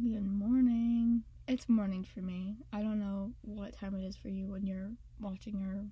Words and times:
Good 0.00 0.26
morning. 0.26 1.24
It's 1.48 1.68
morning 1.68 2.04
for 2.04 2.20
me. 2.20 2.58
I 2.72 2.82
don't 2.82 3.00
know 3.00 3.32
what 3.40 3.72
time 3.72 3.96
it 3.96 4.06
is 4.06 4.16
for 4.16 4.28
you 4.28 4.46
when 4.46 4.64
you're 4.64 4.92
watching 5.18 5.56
or 5.64 5.86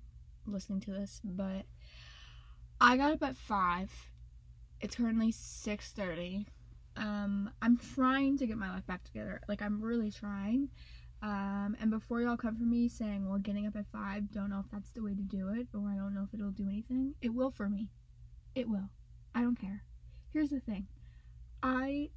listening 0.49 0.79
to 0.81 0.91
this, 0.91 1.19
but 1.25 1.65
I 2.79 2.95
got 2.95 3.11
up 3.11 3.23
at 3.23 3.35
5. 3.35 3.91
It's 4.79 4.95
currently 4.95 5.31
6:30. 5.31 6.45
Um 6.95 7.49
I'm 7.61 7.75
trying 7.77 8.37
to 8.37 8.47
get 8.47 8.57
my 8.57 8.69
life 8.69 8.85
back 8.85 9.03
together. 9.03 9.41
Like 9.49 9.61
I'm 9.61 9.81
really 9.81 10.11
trying. 10.11 10.69
Um 11.21 11.75
and 11.81 11.91
before 11.91 12.21
y'all 12.21 12.37
come 12.37 12.55
for 12.55 12.63
me 12.63 12.87
saying, 12.87 13.27
"Well, 13.27 13.39
getting 13.39 13.67
up 13.67 13.75
at 13.75 13.87
5, 13.87 14.31
don't 14.31 14.51
know 14.51 14.59
if 14.59 14.71
that's 14.71 14.91
the 14.91 15.03
way 15.03 15.15
to 15.15 15.23
do 15.23 15.49
it 15.49 15.67
or 15.73 15.89
I 15.89 15.95
don't 15.95 16.13
know 16.13 16.23
if 16.23 16.33
it'll 16.33 16.51
do 16.51 16.69
anything." 16.69 17.15
It 17.21 17.33
will 17.33 17.51
for 17.51 17.67
me. 17.67 17.89
It 18.55 18.69
will. 18.69 18.89
I 19.35 19.41
don't 19.41 19.59
care. 19.59 19.83
Here's 20.31 20.51
the 20.51 20.61
thing. 20.61 20.87
I 21.61 22.11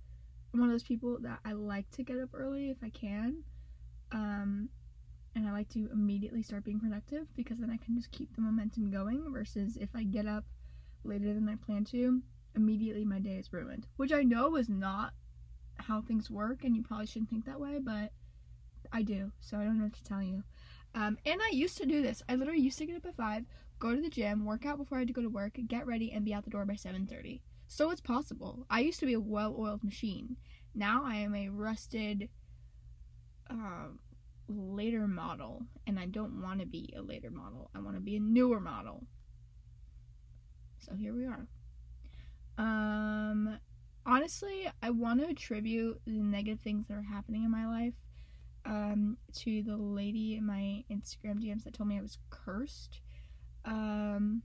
one 0.52 0.64
of 0.64 0.70
those 0.70 0.82
people 0.82 1.18
that 1.20 1.40
I 1.44 1.52
like 1.52 1.90
to 1.92 2.02
get 2.02 2.18
up 2.18 2.30
early 2.34 2.70
if 2.70 2.78
I 2.82 2.90
can. 2.90 3.44
Um, 4.12 4.68
and 5.36 5.46
I 5.46 5.52
like 5.52 5.68
to 5.70 5.88
immediately 5.92 6.42
start 6.42 6.64
being 6.64 6.80
productive 6.80 7.28
because 7.36 7.58
then 7.58 7.70
I 7.70 7.76
can 7.76 7.94
just 7.94 8.10
keep 8.10 8.34
the 8.34 8.42
momentum 8.42 8.90
going 8.90 9.32
versus 9.32 9.76
if 9.76 9.90
I 9.94 10.02
get 10.02 10.26
up 10.26 10.44
later 11.04 11.32
than 11.32 11.48
I 11.48 11.54
plan 11.54 11.84
to, 11.86 12.20
immediately 12.56 13.04
my 13.04 13.20
day 13.20 13.36
is 13.36 13.52
ruined. 13.52 13.86
Which 13.96 14.12
I 14.12 14.22
know 14.22 14.56
is 14.56 14.68
not 14.68 15.12
how 15.76 16.02
things 16.02 16.30
work 16.30 16.64
and 16.64 16.74
you 16.74 16.82
probably 16.82 17.06
shouldn't 17.06 17.30
think 17.30 17.44
that 17.46 17.60
way, 17.60 17.78
but 17.78 18.12
I 18.92 19.02
do. 19.02 19.30
So 19.40 19.56
I 19.56 19.64
don't 19.64 19.78
know 19.78 19.84
what 19.84 19.94
to 19.94 20.04
tell 20.04 20.22
you. 20.22 20.42
Um, 20.94 21.18
and 21.24 21.40
I 21.40 21.50
used 21.52 21.78
to 21.78 21.86
do 21.86 22.02
this. 22.02 22.22
I 22.28 22.34
literally 22.34 22.60
used 22.60 22.78
to 22.78 22.86
get 22.86 22.96
up 22.96 23.06
at 23.06 23.16
5, 23.16 23.44
go 23.78 23.94
to 23.94 24.00
the 24.00 24.10
gym, 24.10 24.44
work 24.44 24.66
out 24.66 24.78
before 24.78 24.98
I 24.98 25.02
had 25.02 25.08
to 25.08 25.14
go 25.14 25.22
to 25.22 25.28
work, 25.28 25.58
get 25.68 25.86
ready, 25.86 26.10
and 26.10 26.24
be 26.24 26.34
out 26.34 26.44
the 26.44 26.50
door 26.50 26.64
by 26.64 26.74
7.30. 26.74 27.40
So 27.72 27.90
it's 27.90 28.00
possible. 28.00 28.66
I 28.68 28.80
used 28.80 28.98
to 28.98 29.06
be 29.06 29.12
a 29.12 29.20
well-oiled 29.20 29.84
machine. 29.84 30.36
Now 30.74 31.04
I 31.06 31.14
am 31.14 31.36
a 31.36 31.50
rusted 31.50 32.28
uh, 33.48 33.90
later 34.48 35.06
model, 35.06 35.62
and 35.86 35.96
I 35.96 36.06
don't 36.06 36.42
want 36.42 36.58
to 36.58 36.66
be 36.66 36.92
a 36.98 37.00
later 37.00 37.30
model. 37.30 37.70
I 37.72 37.78
want 37.78 37.94
to 37.94 38.00
be 38.00 38.16
a 38.16 38.20
newer 38.20 38.58
model. 38.58 39.06
So 40.80 40.96
here 40.96 41.14
we 41.14 41.26
are. 41.26 41.46
Um, 42.58 43.60
honestly, 44.04 44.68
I 44.82 44.90
want 44.90 45.20
to 45.20 45.28
attribute 45.28 46.00
the 46.04 46.18
negative 46.18 46.58
things 46.58 46.88
that 46.88 46.94
are 46.94 47.02
happening 47.02 47.44
in 47.44 47.52
my 47.52 47.68
life 47.68 47.94
um, 48.64 49.16
to 49.36 49.62
the 49.62 49.76
lady 49.76 50.34
in 50.34 50.44
my 50.44 50.82
Instagram 50.90 51.40
DMs 51.40 51.62
that 51.62 51.74
told 51.74 51.88
me 51.88 51.98
I 51.98 52.02
was 52.02 52.18
cursed. 52.30 53.00
Um, 53.64 54.42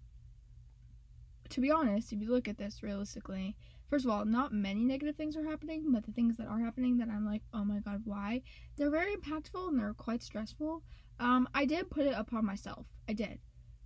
to 1.49 1.61
be 1.61 1.71
honest, 1.71 2.11
if 2.11 2.21
you 2.21 2.31
look 2.31 2.47
at 2.47 2.57
this 2.57 2.83
realistically, 2.83 3.55
first 3.89 4.05
of 4.05 4.11
all, 4.11 4.25
not 4.25 4.53
many 4.53 4.83
negative 4.83 5.15
things 5.15 5.35
are 5.35 5.43
happening, 5.43 5.91
but 5.91 6.05
the 6.05 6.11
things 6.11 6.37
that 6.37 6.47
are 6.47 6.59
happening 6.59 6.97
that 6.97 7.09
I'm 7.09 7.25
like, 7.25 7.43
oh 7.53 7.63
my 7.63 7.79
god, 7.79 8.01
why? 8.05 8.41
They're 8.77 8.89
very 8.89 9.15
impactful 9.15 9.67
and 9.67 9.79
they're 9.79 9.93
quite 9.93 10.23
stressful. 10.23 10.83
Um, 11.19 11.47
I 11.53 11.65
did 11.65 11.89
put 11.89 12.05
it 12.05 12.13
upon 12.15 12.45
myself. 12.45 12.87
I 13.07 13.13
did. 13.13 13.39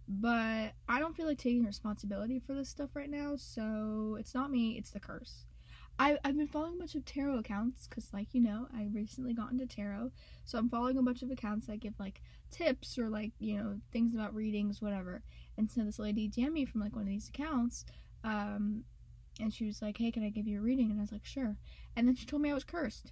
But 0.07 0.73
I 0.87 0.99
don't 0.99 1.15
feel 1.15 1.27
like 1.27 1.37
taking 1.37 1.63
responsibility 1.63 2.39
for 2.39 2.55
this 2.55 2.69
stuff 2.69 2.95
right 2.95 3.09
now, 3.09 3.35
so 3.35 4.17
it's 4.19 4.33
not 4.33 4.49
me, 4.49 4.77
it's 4.77 4.89
the 4.89 4.99
curse. 4.99 5.45
I, 5.99 6.17
I've 6.23 6.37
been 6.37 6.47
following 6.47 6.75
a 6.75 6.79
bunch 6.79 6.95
of 6.95 7.03
tarot 7.03 7.39
accounts 7.39 7.85
because, 7.85 8.13
like, 8.13 8.33
you 8.33 8.41
know, 8.41 8.67
I 8.73 8.87
recently 8.93 9.33
got 9.33 9.51
into 9.51 9.67
tarot. 9.67 10.11
So 10.45 10.57
I'm 10.57 10.69
following 10.69 10.97
a 10.97 11.03
bunch 11.03 11.21
of 11.21 11.29
accounts 11.29 11.67
that 11.67 11.81
give, 11.81 11.99
like, 11.99 12.21
tips 12.51 12.97
or, 12.97 13.09
like, 13.09 13.33
you 13.39 13.57
know, 13.57 13.79
things 13.91 14.13
about 14.13 14.33
readings, 14.33 14.81
whatever. 14.81 15.21
And 15.59 15.69
so 15.69 15.83
this 15.83 15.99
lady 15.99 16.29
DM'd 16.29 16.53
me 16.53 16.63
from 16.63 16.79
like 16.79 16.95
one 16.95 17.01
of 17.01 17.09
these 17.09 17.27
accounts, 17.27 17.83
um, 18.23 18.85
and 19.41 19.53
she 19.53 19.65
was 19.65 19.81
like, 19.81 19.97
"Hey, 19.97 20.09
can 20.09 20.23
I 20.23 20.29
give 20.29 20.47
you 20.47 20.59
a 20.59 20.61
reading?" 20.61 20.89
And 20.89 20.97
I 20.97 21.03
was 21.03 21.11
like, 21.11 21.25
"Sure." 21.25 21.57
And 21.97 22.07
then 22.07 22.15
she 22.15 22.25
told 22.25 22.41
me 22.41 22.49
I 22.49 22.53
was 22.53 22.63
cursed, 22.63 23.11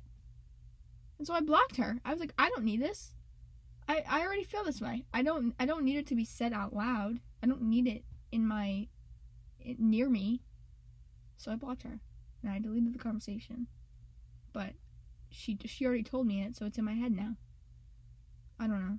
and 1.18 1.28
so 1.28 1.34
I 1.34 1.42
blocked 1.42 1.76
her. 1.76 2.00
I 2.06 2.12
was 2.12 2.22
like, 2.22 2.34
"I 2.40 2.48
don't 2.48 2.64
need 2.64 2.82
this. 2.82 3.14
I 3.86 4.02
I 4.08 4.22
already 4.22 4.46
feel 4.46 4.64
this 4.64 4.80
way. 4.80 5.04
I 5.14 5.24
don't 5.24 5.56
I 5.60 5.66
don't 5.66 5.84
need 5.84 5.98
it 5.98 6.08
to 6.08 6.16
be 6.16 6.24
said 6.24 6.54
out 6.54 6.74
loud. 6.74 7.20
I 7.44 7.48
don't 7.48 7.64
need 7.64 7.86
it 7.86 8.06
in 8.32 8.48
my 8.48 8.88
near 9.78 10.10
me." 10.10 10.42
So 11.36 11.52
I 11.52 11.58
blocked 11.58 11.84
her, 11.84 12.00
and 12.44 12.52
I 12.52 12.60
deleted 12.60 12.94
the 12.94 13.00
conversation. 13.00 13.68
But 14.54 14.74
she 15.30 15.58
she 15.66 15.86
already 15.86 16.04
told 16.04 16.28
me 16.28 16.42
it, 16.44 16.56
so 16.56 16.66
it's 16.66 16.78
in 16.78 16.86
my 16.86 16.94
head 16.94 17.12
now. 17.12 17.36
I 18.60 18.68
don't 18.68 18.82
know. 18.82 18.98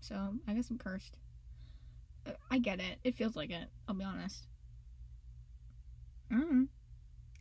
So 0.00 0.34
I 0.46 0.54
guess 0.54 0.70
I'm 0.70 0.78
cursed. 0.78 1.18
I 2.50 2.58
get 2.58 2.80
it. 2.80 2.98
It 3.04 3.16
feels 3.16 3.36
like 3.36 3.50
it. 3.50 3.68
I'll 3.88 3.94
be 3.94 4.04
honest. 4.04 4.46
Mm. 6.32 6.68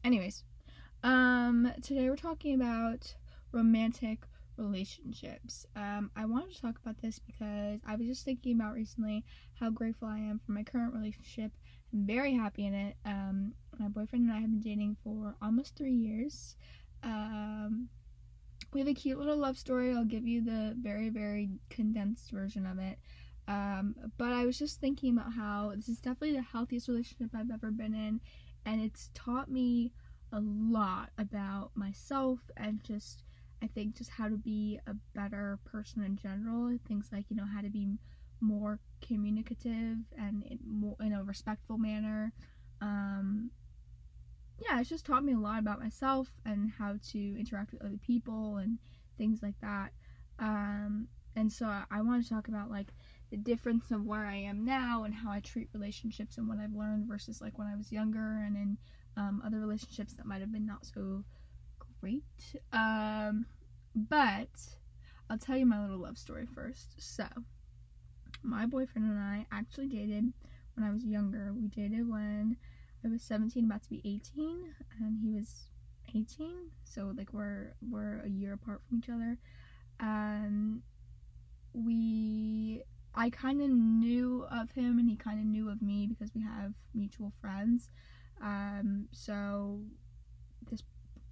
Anyways, 0.03 0.43
um, 1.03 1.71
today 1.81 2.09
we're 2.09 2.15
talking 2.15 2.53
about 2.53 3.15
romantic 3.51 4.19
relationships. 4.57 5.65
Um, 5.75 6.11
I 6.15 6.25
wanted 6.25 6.53
to 6.55 6.61
talk 6.61 6.77
about 6.81 7.01
this 7.01 7.19
because 7.19 7.79
I 7.85 7.95
was 7.95 8.07
just 8.07 8.23
thinking 8.23 8.55
about 8.55 8.75
recently 8.75 9.25
how 9.59 9.69
grateful 9.69 10.07
I 10.07 10.19
am 10.19 10.39
for 10.45 10.51
my 10.51 10.63
current 10.63 10.93
relationship. 10.93 11.51
I'm 11.91 12.05
very 12.05 12.33
happy 12.33 12.65
in 12.65 12.73
it. 12.73 12.95
Um, 13.05 13.53
my 13.79 13.87
boyfriend 13.87 14.25
and 14.25 14.33
I 14.33 14.39
have 14.39 14.49
been 14.49 14.61
dating 14.61 14.97
for 15.03 15.35
almost 15.41 15.75
three 15.75 15.93
years. 15.93 16.55
Um, 17.03 17.89
we 18.73 18.79
have 18.79 18.87
a 18.89 18.93
cute 18.93 19.17
little 19.17 19.37
love 19.37 19.57
story. 19.57 19.95
I'll 19.95 20.03
give 20.03 20.27
you 20.27 20.43
the 20.43 20.75
very, 20.79 21.09
very 21.09 21.49
condensed 21.69 22.31
version 22.31 22.65
of 22.65 22.79
it. 22.79 22.99
Um, 23.47 23.95
but 24.17 24.33
I 24.33 24.45
was 24.45 24.57
just 24.57 24.79
thinking 24.79 25.17
about 25.17 25.33
how 25.33 25.73
this 25.75 25.87
is 25.87 25.99
definitely 25.99 26.33
the 26.33 26.41
healthiest 26.41 26.87
relationship 26.87 27.29
I've 27.35 27.51
ever 27.51 27.71
been 27.71 27.93
in, 27.93 28.19
and 28.65 28.81
it's 28.81 29.11
taught 29.13 29.49
me 29.49 29.91
a 30.31 30.39
lot 30.41 31.11
about 31.17 31.71
myself 31.75 32.39
and 32.57 32.83
just 32.83 33.23
I 33.61 33.67
think 33.67 33.95
just 33.95 34.09
how 34.09 34.27
to 34.27 34.37
be 34.37 34.79
a 34.87 34.95
better 35.13 35.59
person 35.65 36.03
in 36.03 36.17
general. 36.17 36.77
Things 36.87 37.09
like 37.11 37.25
you 37.29 37.35
know 37.35 37.45
how 37.45 37.61
to 37.61 37.69
be 37.69 37.87
more 38.41 38.79
communicative 39.01 39.97
and 40.17 40.43
in 40.43 40.59
more 40.67 40.95
in 40.99 41.13
a 41.13 41.23
respectful 41.23 41.77
manner. 41.77 42.33
Um, 42.81 43.51
yeah, 44.59 44.79
it's 44.79 44.89
just 44.89 45.05
taught 45.05 45.23
me 45.23 45.33
a 45.33 45.39
lot 45.39 45.59
about 45.59 45.79
myself 45.79 46.29
and 46.45 46.71
how 46.77 46.95
to 47.11 47.39
interact 47.39 47.71
with 47.71 47.81
other 47.81 47.97
people 47.97 48.57
and 48.57 48.77
things 49.17 49.41
like 49.43 49.59
that. 49.61 49.91
Um, 50.39 51.07
and 51.35 51.51
so 51.51 51.65
I, 51.65 52.01
want 52.01 52.23
to 52.23 52.29
talk 52.29 52.47
about 52.47 52.71
like 52.71 52.93
the 53.29 53.37
difference 53.37 53.91
of 53.91 54.05
where 54.05 54.25
I 54.25 54.35
am 54.35 54.63
now 54.63 55.03
and 55.03 55.13
how 55.13 55.31
I 55.31 55.41
treat 55.41 55.69
relationships 55.73 56.37
and 56.37 56.47
what 56.47 56.57
I've 56.57 56.73
learned 56.73 57.07
versus 57.07 57.41
like 57.41 57.57
when 57.57 57.67
I 57.67 57.75
was 57.75 57.91
younger 57.91 58.41
and 58.45 58.55
in 58.55 58.77
um, 59.17 59.41
other 59.45 59.59
relationships 59.59 60.13
that 60.13 60.25
might 60.25 60.41
have 60.41 60.51
been 60.51 60.65
not 60.65 60.85
so 60.85 61.23
great. 61.99 62.23
Um, 62.71 63.45
but 63.93 64.49
I'll 65.29 65.37
tell 65.37 65.57
you 65.57 65.65
my 65.65 65.81
little 65.81 65.99
love 65.99 66.17
story 66.17 66.45
first. 66.45 66.95
So, 66.97 67.25
my 68.43 68.65
boyfriend 68.65 69.09
and 69.09 69.19
I 69.19 69.45
actually 69.51 69.87
dated 69.87 70.31
when 70.75 70.85
I 70.85 70.91
was 70.91 71.03
younger. 71.03 71.51
We 71.53 71.67
dated 71.67 72.07
when 72.07 72.57
I 73.05 73.09
was 73.09 73.21
17, 73.21 73.65
about 73.65 73.83
to 73.83 73.89
be 73.89 74.01
18, 74.03 74.73
and 74.99 75.19
he 75.21 75.31
was 75.31 75.67
18. 76.15 76.71
So 76.83 77.13
like 77.15 77.33
we're 77.33 77.75
we're 77.87 78.21
a 78.25 78.29
year 78.29 78.53
apart 78.53 78.81
from 78.87 78.97
each 78.97 79.09
other. 79.09 79.37
and 79.99 80.81
we 81.73 82.81
I 83.13 83.29
kind 83.29 83.61
of 83.61 83.69
knew 83.69 84.45
of 84.51 84.71
him 84.71 84.99
and 84.99 85.09
he 85.09 85.15
kind 85.15 85.39
of 85.39 85.45
knew 85.45 85.69
of 85.69 85.81
me 85.81 86.07
because 86.07 86.33
we 86.33 86.41
have 86.41 86.73
mutual 86.93 87.31
friends. 87.39 87.89
Um, 88.41 89.07
so 89.11 89.79
this 90.69 90.83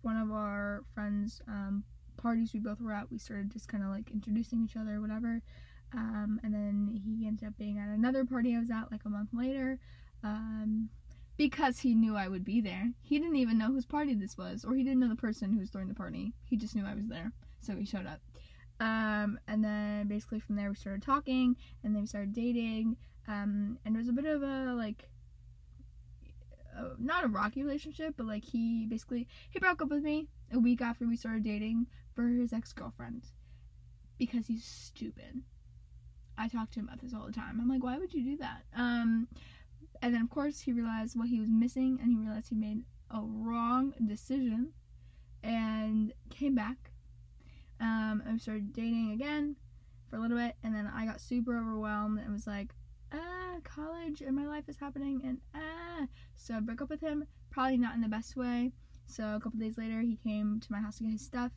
one 0.02 0.18
of 0.18 0.32
our 0.32 0.84
friends 0.94 1.42
um, 1.48 1.84
parties 2.18 2.52
we 2.54 2.60
both 2.60 2.80
were 2.80 2.94
at, 2.94 3.12
we 3.12 3.18
started 3.18 3.52
just 3.52 3.68
kind 3.68 3.84
of 3.84 3.90
like 3.90 4.12
introducing 4.12 4.64
each 4.64 4.78
other, 4.78 5.02
whatever. 5.02 5.42
Um, 5.94 6.40
and 6.44 6.54
then 6.54 7.02
he 7.06 7.28
ended 7.28 7.48
up 7.48 7.58
being 7.58 7.78
at 7.80 7.90
another 7.90 8.26
party 8.26 8.56
I 8.56 8.60
was 8.60 8.72
at 8.72 8.92
like 8.92 9.02
a 9.06 9.10
month 9.10 9.30
later. 9.34 9.80
Um, 10.24 10.90
because 11.38 11.80
he 11.80 11.96
knew 11.96 12.16
I 12.16 12.28
would 12.28 12.46
be 12.46 12.62
there. 12.62 12.92
He 13.02 13.20
didn't 13.20 13.38
even 13.38 13.58
know 13.58 13.68
whose 13.68 13.86
party 13.86 14.14
this 14.14 14.38
was, 14.38 14.64
or 14.64 14.76
he 14.76 14.84
didn't 14.84 15.00
know 15.00 15.10
the 15.10 15.16
person 15.16 15.52
who 15.52 15.60
was 15.60 15.70
throwing 15.70 15.88
the 15.88 15.94
party. 15.94 16.34
He 16.46 16.58
just 16.58 16.76
knew 16.76 16.86
I 16.86 16.96
was 16.96 17.08
there, 17.08 17.32
so 17.60 17.76
he 17.76 17.86
showed 17.86 18.06
up. 18.06 18.20
Um, 18.80 19.40
and 19.48 19.64
then 19.64 20.08
basically 20.08 20.40
from 20.40 20.56
there 20.56 20.70
we 20.70 20.76
started 20.76 21.02
talking, 21.02 21.56
and 21.84 21.96
then 21.96 22.02
we 22.02 22.08
started 22.08 22.34
dating. 22.34 22.98
Um, 23.28 23.78
and 23.86 23.96
it 23.96 23.98
was 23.98 24.10
a 24.10 24.14
bit 24.14 24.26
of 24.26 24.44
a 24.44 24.74
like, 24.74 25.10
uh, 26.78 26.90
not 27.00 27.24
a 27.24 27.28
rocky 27.28 27.64
relationship, 27.64 28.16
but 28.18 28.28
like 28.28 28.44
he 28.44 28.86
basically 28.86 29.28
he 29.50 29.60
broke 29.60 29.82
up 29.82 29.90
with 29.90 30.04
me 30.04 30.28
a 30.52 30.60
week 30.60 30.82
after 30.82 31.08
we 31.08 31.16
started 31.16 31.44
dating 31.44 31.88
for 32.14 32.28
his 32.28 32.54
ex 32.54 32.74
girlfriend 32.74 33.24
because 34.18 34.48
he's 34.48 34.66
stupid. 34.66 35.42
I 36.38 36.48
talk 36.48 36.72
to 36.72 36.80
him 36.80 36.88
about 36.88 37.02
this 37.02 37.14
all 37.14 37.26
the 37.26 37.32
time. 37.32 37.60
I'm 37.62 37.70
like, 37.70 37.84
why 37.84 37.98
would 37.98 38.14
you 38.14 38.24
do 38.24 38.38
that? 38.38 38.64
Um, 38.76 39.28
and 40.04 40.14
then 40.14 40.22
of 40.22 40.30
course 40.30 40.60
he 40.62 40.72
realized 40.74 41.18
what 41.18 41.30
he 41.30 41.40
was 41.40 41.50
missing, 41.50 41.98
and 42.02 42.12
he 42.12 42.18
realized 42.18 42.50
he 42.50 42.56
made 42.56 42.84
a 43.10 43.22
wrong 43.24 43.94
decision, 44.06 44.74
and 45.44 46.14
came 46.30 46.56
back 46.56 46.92
um, 47.80 48.24
I 48.30 48.38
started 48.38 48.74
dating 48.74 49.12
again 49.12 49.56
for 50.10 50.18
a 50.18 50.20
little 50.20 50.38
bit, 50.38 50.56
and 50.64 50.74
then 50.76 50.88
I 50.94 51.06
got 51.06 51.20
super 51.20 51.58
overwhelmed 51.58 52.20
and 52.20 52.32
was 52.32 52.48
like, 52.48 52.76
ah, 53.12 53.58
college 53.64 54.22
and 54.22 54.36
my 54.36 54.46
life 54.48 54.70
is 54.70 54.78
happening, 54.78 55.22
and 55.26 55.40
ah. 55.56 56.08
So 56.36 56.56
I 56.56 56.60
broke 56.60 56.82
up 56.82 56.90
with 56.90 57.02
him, 57.02 57.26
probably 57.52 57.78
not 57.78 57.96
in 57.96 58.02
the 58.02 58.08
best 58.08 58.36
way. 58.36 58.72
So 59.08 59.36
a 59.36 59.40
couple 59.40 59.60
days 59.60 59.78
later, 59.78 60.02
he 60.02 60.16
came 60.16 60.60
to 60.62 60.72
my 60.72 60.80
house 60.80 60.98
to 60.98 61.04
get 61.04 61.12
his 61.14 61.26
stuff. 61.26 61.52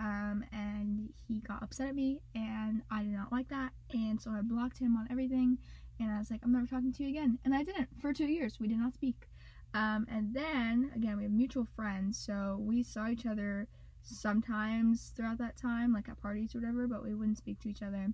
um, 0.00 0.44
and 0.52 1.10
he 1.28 1.40
got 1.40 1.62
upset 1.62 1.88
at 1.88 1.94
me, 1.94 2.20
and 2.34 2.82
I 2.90 3.02
did 3.02 3.12
not 3.12 3.30
like 3.30 3.48
that, 3.48 3.72
and 3.92 4.20
so 4.20 4.30
I 4.30 4.40
blocked 4.42 4.78
him 4.78 4.96
on 4.96 5.06
everything, 5.10 5.58
and 6.00 6.10
I 6.10 6.18
was 6.18 6.30
like, 6.30 6.40
I'm 6.42 6.52
never 6.52 6.66
talking 6.66 6.92
to 6.92 7.02
you 7.02 7.10
again, 7.10 7.38
and 7.44 7.54
I 7.54 7.62
didn't 7.62 7.88
for 8.00 8.12
two 8.12 8.26
years. 8.26 8.58
We 8.58 8.68
did 8.68 8.78
not 8.78 8.94
speak. 8.94 9.28
Um, 9.74 10.06
and 10.10 10.34
then 10.34 10.90
again, 10.96 11.16
we 11.16 11.22
have 11.22 11.32
mutual 11.32 11.66
friends, 11.76 12.18
so 12.18 12.58
we 12.60 12.82
saw 12.82 13.08
each 13.08 13.26
other 13.26 13.68
sometimes 14.02 15.12
throughout 15.14 15.38
that 15.38 15.56
time, 15.56 15.92
like 15.92 16.08
at 16.08 16.20
parties 16.20 16.54
or 16.54 16.58
whatever, 16.58 16.86
but 16.88 17.04
we 17.04 17.14
wouldn't 17.14 17.38
speak 17.38 17.60
to 17.60 17.68
each 17.68 17.82
other. 17.82 18.12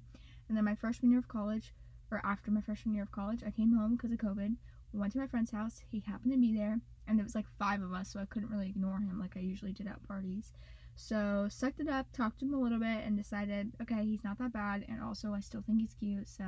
And 0.49 0.57
then 0.57 0.65
my 0.65 0.75
freshman 0.75 1.11
year 1.11 1.21
of 1.21 1.29
college, 1.29 1.73
or 2.11 2.21
after 2.25 2.51
my 2.51 2.61
freshman 2.61 2.95
year 2.95 3.05
of 3.05 3.13
college, 3.13 3.43
I 3.47 3.51
came 3.51 3.75
home 3.75 3.97
because 3.97 4.13
of 4.13 4.19
COVID. 4.19 4.55
We 4.93 5.01
went 5.01 5.13
to 5.15 5.19
my 5.19 5.27
friend's 5.27 5.51
house. 5.51 5.81
He 5.91 6.01
happened 6.01 6.33
to 6.33 6.39
be 6.39 6.55
there, 6.55 6.79
and 7.09 7.19
it 7.19 7.23
was 7.23 7.35
like 7.35 7.47
five 7.59 7.83
of 7.83 7.93
us, 7.93 8.13
so 8.13 8.21
I 8.21 8.27
couldn't 8.27 8.51
really 8.51 8.69
ignore 8.69 8.99
him 8.99 9.19
like 9.19 9.37
I 9.37 9.41
usually 9.41 9.73
did 9.73 9.87
at 9.87 10.07
parties. 10.07 10.53
So 10.95 11.47
sucked 11.51 11.81
it 11.81 11.89
up, 11.89 12.07
talked 12.13 12.41
to 12.41 12.47
him 12.47 12.55
a 12.55 12.61
little 12.61 12.79
bit, 12.79 13.05
and 13.05 13.17
decided, 13.17 13.73
okay, 13.83 14.05
he's 14.05 14.25
not 14.25 14.39
that 14.39 14.53
bad, 14.53 14.85
and 14.89 15.03
also 15.03 15.35
I 15.35 15.41
still 15.41 15.63
think 15.63 15.81
he's 15.81 15.95
cute. 15.95 16.29
So, 16.29 16.45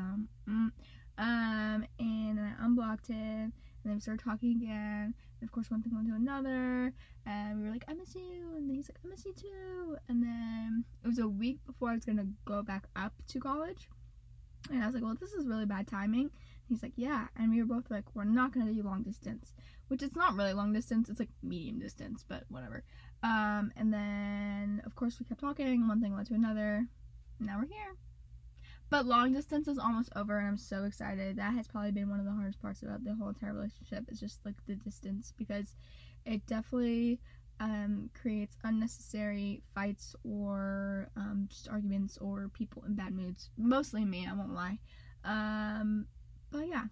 mm. 0.48 0.70
Um, 1.18 1.84
and 1.98 2.40
I 2.40 2.52
unblocked 2.64 3.08
him, 3.08 3.52
and 3.52 3.84
then 3.84 3.94
we 3.94 4.00
started 4.00 4.24
talking 4.24 4.56
again. 4.62 5.14
And 5.40 5.48
of 5.48 5.52
course, 5.52 5.70
one 5.70 5.82
thing 5.82 5.92
led 5.94 6.06
to 6.06 6.14
another, 6.14 6.92
and 7.26 7.58
we 7.58 7.64
were 7.64 7.70
like, 7.72 7.84
I 7.88 7.94
miss 7.94 8.14
you, 8.14 8.56
and 8.56 8.68
then 8.68 8.76
he's 8.76 8.88
like, 8.88 8.98
I 9.04 9.08
miss 9.08 9.24
you 9.24 9.34
too. 9.34 9.96
And 10.08 10.22
then 10.22 10.84
it 11.04 11.08
was 11.08 11.18
a 11.18 11.28
week 11.28 11.58
before 11.66 11.90
I 11.90 11.94
was 11.94 12.04
gonna 12.04 12.26
go 12.44 12.62
back 12.62 12.86
up 12.96 13.12
to 13.28 13.40
college, 13.40 13.88
and 14.70 14.82
I 14.82 14.86
was 14.86 14.94
like, 14.94 15.04
well, 15.04 15.16
this 15.20 15.32
is 15.32 15.46
really 15.46 15.66
bad 15.66 15.86
timing. 15.86 16.30
He's 16.68 16.82
like, 16.82 16.92
yeah, 16.96 17.26
and 17.36 17.50
we 17.50 17.62
were 17.62 17.74
both 17.74 17.90
like, 17.90 18.04
we're 18.14 18.24
not 18.24 18.52
gonna 18.52 18.72
do 18.72 18.82
long 18.82 19.02
distance, 19.02 19.54
which 19.88 20.02
it's 20.02 20.16
not 20.16 20.34
really 20.34 20.52
long 20.52 20.72
distance, 20.72 21.08
it's 21.08 21.18
like 21.18 21.30
medium 21.42 21.78
distance, 21.78 22.24
but 22.28 22.44
whatever. 22.48 22.84
Um, 23.22 23.72
and 23.76 23.92
then 23.92 24.82
of 24.84 24.94
course 24.94 25.18
we 25.18 25.26
kept 25.26 25.40
talking, 25.40 25.88
one 25.88 26.00
thing 26.00 26.14
led 26.14 26.26
to 26.26 26.34
another. 26.34 26.86
Now 27.40 27.58
we're 27.58 27.66
here. 27.66 27.96
But 28.90 29.04
long 29.06 29.32
distance 29.32 29.68
is 29.68 29.78
almost 29.78 30.10
over, 30.16 30.38
and 30.38 30.48
I'm 30.48 30.56
so 30.56 30.84
excited. 30.84 31.36
That 31.36 31.52
has 31.54 31.68
probably 31.68 31.90
been 31.90 32.08
one 32.08 32.20
of 32.20 32.24
the 32.24 32.32
hardest 32.32 32.60
parts 32.62 32.82
about 32.82 33.04
the 33.04 33.14
whole 33.14 33.28
entire 33.28 33.52
relationship. 33.52 34.04
Is 34.08 34.20
just 34.20 34.44
like 34.46 34.54
the 34.66 34.76
distance 34.76 35.32
because 35.36 35.76
it 36.24 36.46
definitely 36.46 37.20
um, 37.60 38.10
creates 38.20 38.56
unnecessary 38.64 39.62
fights 39.74 40.14
or 40.24 41.10
um, 41.16 41.46
just 41.50 41.68
arguments 41.68 42.18
or 42.18 42.50
people 42.54 42.82
in 42.86 42.94
bad 42.94 43.12
moods. 43.12 43.50
Mostly 43.58 44.04
me, 44.04 44.26
I 44.26 44.34
won't 44.34 44.54
lie. 44.54 44.78
Um, 45.24 46.06
but 46.50 46.68
yeah, 46.68 46.84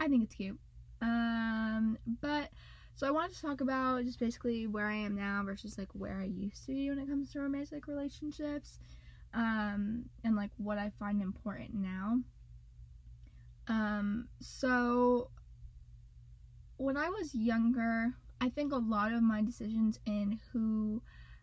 I 0.00 0.08
think 0.08 0.24
it's 0.24 0.34
cute. 0.34 0.58
Um, 1.00 1.98
but 2.20 2.50
so 2.94 3.06
I 3.06 3.10
wanted 3.10 3.34
to 3.34 3.42
talk 3.42 3.60
about 3.60 4.04
just 4.04 4.20
basically 4.20 4.66
where 4.66 4.86
I 4.86 4.94
am 4.94 5.16
now 5.16 5.42
versus 5.44 5.76
like 5.78 5.88
where 5.92 6.18
I 6.20 6.24
used 6.24 6.64
to 6.66 6.72
be 6.72 6.88
when 6.88 6.98
it 6.98 7.08
comes 7.08 7.32
to 7.32 7.40
romantic 7.40 7.86
relationships. 7.88 8.78
Um, 9.34 10.06
and 10.24 10.36
like 10.36 10.50
what 10.56 10.78
I 10.78 10.90
find 10.98 11.22
important 11.22 11.74
now. 11.74 12.18
Um, 13.68 14.28
so 14.40 15.30
when 16.76 16.96
I 16.96 17.08
was 17.08 17.34
younger, 17.34 18.12
I 18.40 18.48
think 18.50 18.72
a 18.72 18.76
lot 18.76 19.12
of 19.12 19.22
my 19.22 19.42
decisions 19.42 19.98
in 20.04 20.38
who 20.52 21.00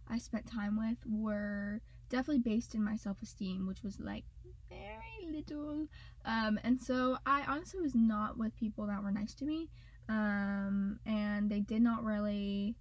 I 0.07 0.17
spent 0.17 0.45
time 0.45 0.77
with 0.77 0.97
were 1.07 1.81
definitely 2.09 2.39
based 2.39 2.75
in 2.75 2.83
my 2.83 2.95
self 2.95 3.21
esteem, 3.21 3.65
which 3.67 3.83
was 3.83 3.99
like 3.99 4.25
very 4.69 5.31
little. 5.31 5.87
Um, 6.25 6.59
and 6.63 6.79
so 6.81 7.17
I 7.25 7.43
honestly 7.47 7.79
was 7.79 7.95
not 7.95 8.37
with 8.37 8.55
people 8.55 8.85
that 8.87 9.01
were 9.01 9.11
nice 9.11 9.33
to 9.35 9.45
me 9.45 9.69
um, 10.09 10.99
and 11.05 11.49
they 11.49 11.59
did 11.59 11.81
not 11.81 12.03
really 12.03 12.75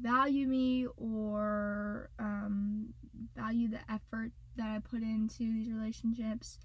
value 0.00 0.46
me 0.46 0.86
or 0.96 2.10
um, 2.18 2.94
value 3.34 3.68
the 3.68 3.80
effort 3.90 4.32
that 4.56 4.68
I 4.68 4.78
put 4.80 5.02
into 5.02 5.52
these 5.52 5.70
relationships. 5.70 6.58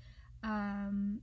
Um, 0.44 1.22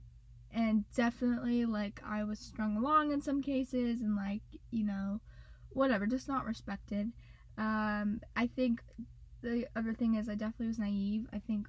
and 0.53 0.83
definitely, 0.95 1.65
like, 1.65 2.01
I 2.05 2.23
was 2.23 2.39
strung 2.39 2.77
along 2.77 3.11
in 3.11 3.21
some 3.21 3.41
cases, 3.41 4.01
and, 4.01 4.15
like, 4.15 4.41
you 4.69 4.85
know, 4.85 5.21
whatever, 5.69 6.05
just 6.05 6.27
not 6.27 6.45
respected. 6.45 7.11
Um, 7.57 8.21
I 8.35 8.47
think 8.47 8.81
the 9.41 9.67
other 9.75 9.93
thing 9.93 10.15
is, 10.15 10.27
I 10.27 10.35
definitely 10.35 10.67
was 10.67 10.79
naive. 10.79 11.27
I 11.31 11.39
think 11.39 11.67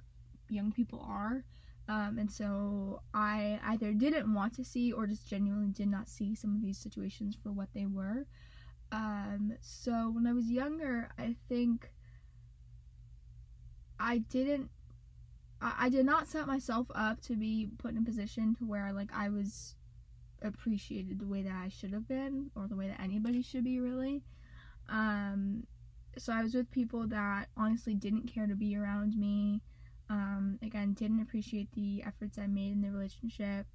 young 0.49 0.71
people 0.71 1.05
are. 1.07 1.43
Um, 1.89 2.17
and 2.17 2.31
so 2.31 3.01
I 3.13 3.59
either 3.65 3.93
didn't 3.93 4.33
want 4.33 4.53
to 4.55 4.63
see 4.63 4.93
or 4.93 5.05
just 5.05 5.27
genuinely 5.27 5.69
did 5.69 5.89
not 5.89 6.07
see 6.07 6.33
some 6.33 6.55
of 6.55 6.61
these 6.61 6.77
situations 6.77 7.37
for 7.41 7.51
what 7.51 7.67
they 7.73 7.85
were. 7.85 8.25
Um, 8.91 9.53
so 9.59 10.09
when 10.09 10.27
I 10.27 10.33
was 10.33 10.49
younger, 10.49 11.09
I 11.17 11.35
think 11.49 11.91
I 14.03 14.19
didn't, 14.19 14.69
I, 15.61 15.73
I 15.81 15.89
did 15.89 16.05
not 16.05 16.27
set 16.27 16.45
myself 16.45 16.87
up 16.93 17.21
to 17.21 17.35
be 17.35 17.69
put 17.77 17.91
in 17.91 17.99
a 17.99 18.01
position 18.03 18.55
to 18.55 18.65
where 18.65 18.91
like 18.91 19.09
I 19.13 19.29
was 19.29 19.75
appreciated 20.41 21.19
the 21.19 21.27
way 21.27 21.41
that 21.41 21.55
I 21.55 21.69
should 21.69 21.93
have 21.93 22.07
been 22.07 22.51
or 22.55 22.67
the 22.67 22.75
way 22.75 22.87
that 22.87 23.01
anybody 23.01 23.41
should 23.41 23.63
be 23.63 23.79
really. 23.79 24.21
Um, 24.89 25.65
so 26.17 26.33
I 26.33 26.43
was 26.43 26.53
with 26.53 26.69
people 26.69 27.07
that 27.07 27.47
honestly 27.55 27.95
didn't 27.95 28.27
care 28.27 28.45
to 28.45 28.55
be 28.55 28.75
around 28.75 29.17
me 29.17 29.61
um, 30.09 30.59
again, 30.61 30.93
didn't 30.93 31.21
appreciate 31.21 31.71
the 31.73 32.03
efforts 32.05 32.37
I 32.37 32.47
made 32.47 32.73
in 32.73 32.81
the 32.81 32.91
relationship. 32.91 33.65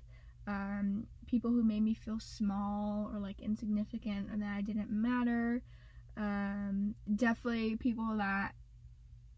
Um, 0.46 1.06
people 1.26 1.50
who 1.50 1.62
made 1.62 1.82
me 1.82 1.94
feel 1.94 2.20
small 2.20 3.10
or 3.12 3.18
like 3.18 3.40
insignificant 3.40 4.30
or 4.32 4.36
that 4.36 4.56
I 4.56 4.60
didn't 4.60 4.90
matter. 4.90 5.62
Um, 6.16 6.94
definitely 7.16 7.76
people 7.76 8.16
that 8.16 8.52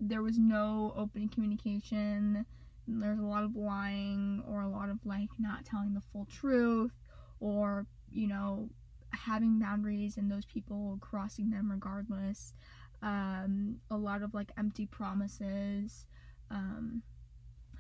there 0.01 0.23
was 0.23 0.39
no 0.39 0.93
open 0.97 1.29
communication. 1.29 2.47
There's 2.89 3.19
a 3.19 3.25
lot 3.25 3.45
of 3.45 3.55
lying 3.55 4.43
or 4.49 4.63
a 4.63 4.69
lot 4.69 4.89
of 4.89 4.99
like 5.05 5.29
not 5.39 5.65
telling 5.65 5.95
the 5.95 6.01
full 6.01 6.27
truth 6.27 6.93
or, 7.39 7.87
you 8.11 8.27
know, 8.27 8.71
having 9.13 9.59
boundaries 9.59 10.17
and 10.17 10.31
those 10.31 10.47
people 10.47 10.99
crossing 11.01 11.51
them 11.51 11.71
regardless. 11.71 12.55
Um, 13.03 13.77
a 13.91 13.97
lot 13.97 14.23
of 14.23 14.35
like 14.35 14.53
empty 14.57 14.87
promises. 14.87 16.07
Um, 16.51 17.03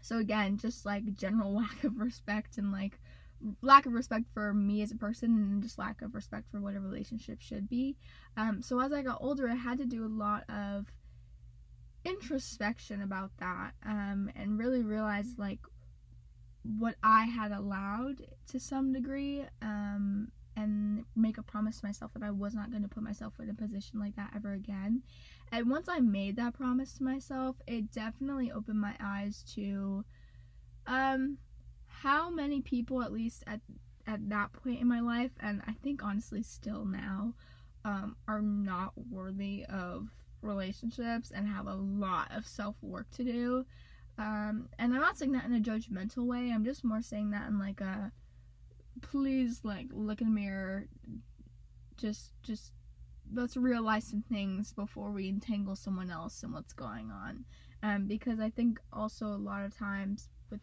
so 0.02 0.18
again, 0.18 0.58
just 0.58 0.84
like 0.86 1.14
general 1.14 1.54
lack 1.56 1.84
of 1.84 1.98
respect 1.98 2.58
and 2.58 2.70
like 2.70 2.98
lack 3.62 3.86
of 3.86 3.92
respect 3.92 4.26
for 4.34 4.52
me 4.52 4.82
as 4.82 4.92
a 4.92 4.96
person 4.96 5.30
and 5.30 5.62
just 5.62 5.78
lack 5.78 6.02
of 6.02 6.14
respect 6.14 6.50
for 6.50 6.60
what 6.60 6.76
a 6.76 6.80
relationship 6.80 7.40
should 7.40 7.68
be. 7.68 7.96
Um, 8.36 8.62
so 8.62 8.78
as 8.80 8.92
I 8.92 9.02
got 9.02 9.18
older, 9.20 9.48
I 9.48 9.54
had 9.54 9.78
to 9.78 9.86
do 9.86 10.04
a 10.04 10.08
lot 10.08 10.44
of 10.50 10.86
introspection 12.04 13.02
about 13.02 13.30
that 13.38 13.72
um, 13.84 14.30
and 14.34 14.58
really 14.58 14.82
realize 14.82 15.34
like 15.36 15.60
what 16.62 16.94
I 17.02 17.24
had 17.24 17.52
allowed 17.52 18.22
to 18.48 18.60
some 18.60 18.92
degree 18.92 19.44
um, 19.62 20.30
and 20.56 21.04
make 21.16 21.38
a 21.38 21.42
promise 21.42 21.80
to 21.80 21.86
myself 21.86 22.12
that 22.14 22.22
I 22.22 22.30
was 22.30 22.54
not 22.54 22.70
going 22.70 22.82
to 22.82 22.88
put 22.88 23.02
myself 23.02 23.34
in 23.40 23.48
a 23.50 23.54
position 23.54 23.98
like 23.98 24.16
that 24.16 24.32
ever 24.34 24.52
again. 24.52 25.02
And 25.52 25.70
once 25.70 25.88
I 25.88 26.00
made 26.00 26.36
that 26.36 26.54
promise 26.54 26.94
to 26.94 27.02
myself, 27.02 27.56
it 27.66 27.90
definitely 27.92 28.52
opened 28.52 28.80
my 28.80 28.94
eyes 29.00 29.44
to 29.54 30.04
um 30.86 31.38
how 31.86 32.30
many 32.30 32.60
people 32.60 33.02
at 33.02 33.12
least 33.12 33.44
at 33.46 33.60
at 34.06 34.28
that 34.30 34.52
point 34.52 34.80
in 34.80 34.88
my 34.88 35.00
life 35.00 35.32
and 35.40 35.60
I 35.66 35.72
think 35.72 36.02
honestly 36.02 36.42
still 36.42 36.86
now 36.86 37.34
um 37.84 38.16
are 38.26 38.40
not 38.40 38.92
worthy 39.10 39.64
of 39.66 40.08
relationships 40.42 41.30
and 41.34 41.46
have 41.46 41.66
a 41.66 41.74
lot 41.74 42.30
of 42.34 42.46
self-work 42.46 43.10
to 43.12 43.24
do. 43.24 43.66
Um 44.18 44.68
and 44.78 44.94
I'm 44.94 45.00
not 45.00 45.18
saying 45.18 45.32
that 45.32 45.44
in 45.44 45.54
a 45.54 45.60
judgmental 45.60 46.26
way. 46.26 46.50
I'm 46.50 46.64
just 46.64 46.84
more 46.84 47.02
saying 47.02 47.30
that 47.30 47.48
in 47.48 47.58
like 47.58 47.80
a 47.80 48.12
please 49.00 49.60
like 49.64 49.86
look 49.92 50.20
in 50.20 50.28
the 50.28 50.40
mirror 50.40 50.86
just 51.96 52.32
just 52.42 52.72
let's 53.32 53.56
realize 53.56 54.04
some 54.04 54.22
things 54.22 54.72
before 54.72 55.10
we 55.10 55.28
entangle 55.28 55.76
someone 55.76 56.10
else 56.10 56.42
and 56.42 56.52
what's 56.52 56.72
going 56.72 57.10
on 57.10 57.44
um 57.82 58.06
because 58.06 58.40
i 58.40 58.50
think 58.50 58.80
also 58.92 59.26
a 59.26 59.36
lot 59.36 59.64
of 59.64 59.76
times 59.76 60.28
with 60.50 60.60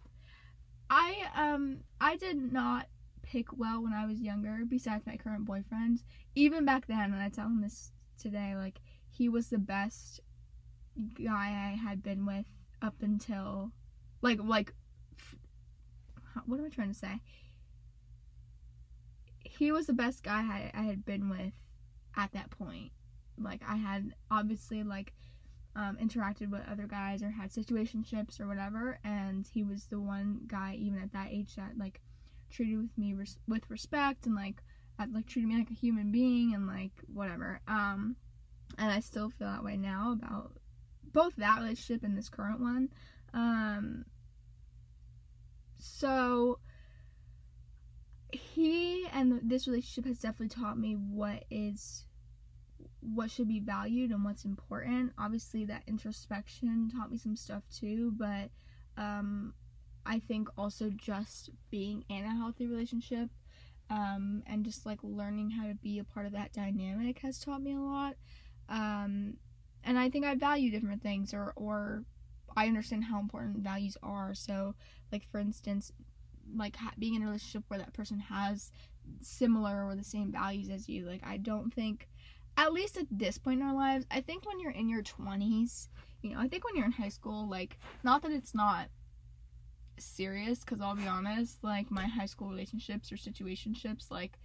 i 0.89 1.15
um 1.36 1.77
i 2.01 2.15
did 2.17 2.51
not 2.51 2.88
pick 3.24 3.57
well 3.57 3.84
when 3.84 3.93
i 3.93 4.05
was 4.05 4.19
younger 4.19 4.60
besides 4.67 5.05
my 5.05 5.15
current 5.17 5.46
boyfriend 5.46 6.03
even 6.36 6.65
back 6.65 6.86
then 6.88 7.13
and 7.13 7.22
i 7.22 7.29
tell 7.29 7.46
him 7.46 7.62
this 7.62 7.91
today 8.19 8.53
like 8.55 8.79
he 9.17 9.29
was 9.29 9.50
the 9.50 9.57
best 9.57 10.19
guy 11.13 11.71
i 11.74 11.75
had 11.75 12.01
been 12.01 12.25
with 12.25 12.45
up 12.81 12.95
until 13.01 13.71
like 14.21 14.39
like 14.43 14.74
what 16.45 16.59
am 16.59 16.65
i 16.65 16.69
trying 16.69 16.91
to 16.91 16.97
say 16.97 17.21
he 19.57 19.71
was 19.71 19.88
the 19.88 19.93
best 19.93 20.24
guy 20.24 20.41
I, 20.41 20.71
I 20.74 20.83
had 20.83 21.05
been 21.05 21.29
with 21.29 21.53
at 22.15 22.31
that 22.33 22.50
point. 22.51 22.91
Like 23.39 23.62
I 23.67 23.75
had 23.75 24.13
obviously 24.31 24.83
like 24.83 25.13
um, 25.75 25.97
interacted 26.01 26.50
with 26.50 26.62
other 26.69 26.88
guys 26.88 27.21
or 27.21 27.29
had 27.29 27.51
situationships 27.51 28.39
or 28.39 28.47
whatever, 28.47 29.00
and 29.03 29.47
he 29.51 29.63
was 29.63 29.86
the 29.86 30.00
one 30.00 30.41
guy 30.47 30.75
even 30.79 31.01
at 31.01 31.13
that 31.13 31.27
age 31.29 31.55
that 31.55 31.77
like 31.77 32.01
treated 32.50 32.77
with 32.77 32.97
me 32.97 33.13
res- 33.13 33.38
with 33.47 33.69
respect 33.69 34.25
and 34.25 34.36
like 34.36 34.63
like 35.13 35.27
treated 35.27 35.47
me 35.47 35.57
like 35.57 35.69
a 35.69 35.75
human 35.75 36.12
being 36.12 36.53
and 36.55 36.67
like 36.67 36.93
whatever. 37.13 37.59
Um, 37.67 38.15
and 38.77 38.91
I 38.91 39.00
still 39.00 39.29
feel 39.29 39.48
that 39.48 39.63
way 39.63 39.77
now 39.77 40.13
about 40.13 40.53
both 41.13 41.36
that 41.38 41.60
relationship 41.60 42.03
and 42.03 42.17
this 42.17 42.29
current 42.29 42.60
one. 42.60 42.89
Um, 43.34 44.05
so 45.79 46.60
he 48.31 49.07
and 49.13 49.39
this 49.43 49.67
relationship 49.67 50.05
has 50.05 50.19
definitely 50.19 50.50
taught 50.50 50.77
me 50.77 50.93
what 50.93 51.46
is 51.50 52.05
what 53.00 53.31
should 53.31 53.48
be 53.48 53.60
valued 53.60 54.12
and 54.12 54.24
what's 54.24 54.46
important. 54.46 55.13
Obviously, 55.17 55.65
that 55.65 55.84
introspection 55.88 56.89
taught 56.89 57.12
me 57.12 57.17
some 57.17 57.36
stuff 57.36 57.63
too, 57.74 58.12
but 58.17 58.50
um, 58.98 59.53
I 60.05 60.19
think 60.19 60.50
also 60.57 60.89
just 60.89 61.51
being 61.69 62.03
in 62.10 62.25
a 62.25 62.36
healthy 62.36 62.67
relationship 62.67 63.29
um, 63.89 64.43
and 64.48 64.65
just 64.65 64.86
like 64.86 65.00
learning 65.03 65.51
how 65.51 65.67
to 65.67 65.75
be 65.75 66.00
a 66.00 66.03
part 66.03 66.25
of 66.25 66.34
that 66.34 66.53
dynamic 66.53 67.19
has 67.19 67.39
taught 67.39 67.62
me 67.62 67.74
a 67.74 67.79
lot. 67.79 68.15
Um, 68.69 69.38
and 69.83 69.97
I 69.97 70.09
think 70.09 70.25
I 70.25 70.36
value 70.36 70.71
different 70.71 71.01
things, 71.01 71.33
or 71.33 71.53
or 71.55 72.03
I 72.55 72.67
understand 72.67 73.05
how 73.05 73.19
important 73.19 73.57
values 73.57 73.97
are. 74.03 74.33
So, 74.33 74.75
like 75.12 75.29
for 75.31 75.39
instance, 75.39 75.91
like 76.55 76.75
ha- 76.75 76.93
being 76.97 77.15
in 77.15 77.21
a 77.24 77.25
relationship 77.25 77.63
where 77.67 77.79
that 77.79 77.93
person 77.93 78.19
has 78.19 78.71
similar 79.21 79.86
or 79.86 79.95
the 79.95 80.03
same 80.03 80.31
values 80.31 80.69
as 80.69 80.89
you. 80.89 81.05
Like 81.05 81.21
I 81.25 81.38
don't 81.38 81.74
think 81.74 82.07
at 82.57 82.74
least 82.74 82.97
at 82.97 83.05
this 83.12 83.38
point 83.38 83.62
in 83.62 83.67
our 83.67 83.75
lives, 83.75 84.05
I 84.09 84.21
think 84.21 84.45
when 84.45 84.59
you're 84.59 84.71
in 84.71 84.89
your 84.89 85.03
20s, 85.03 85.89
you 86.24 86.31
know, 86.31 86.39
I 86.39 86.47
think 86.47 86.65
when 86.65 86.75
you're 86.75 86.86
in 86.86 86.91
high 86.91 87.09
school, 87.09 87.47
like, 87.47 87.77
not 88.03 88.24
that 88.24 88.31
it's 88.31 88.55
not 88.55 88.88
serious, 90.00 90.62
because 90.62 90.81
I'll 90.81 90.95
be 90.95 91.07
honest, 91.07 91.63
like, 91.63 91.91
my 91.91 92.07
high 92.07 92.25
school 92.25 92.50
relationships 92.50 93.12
or 93.12 93.15
situationships, 93.15 94.09
like, 94.09 94.39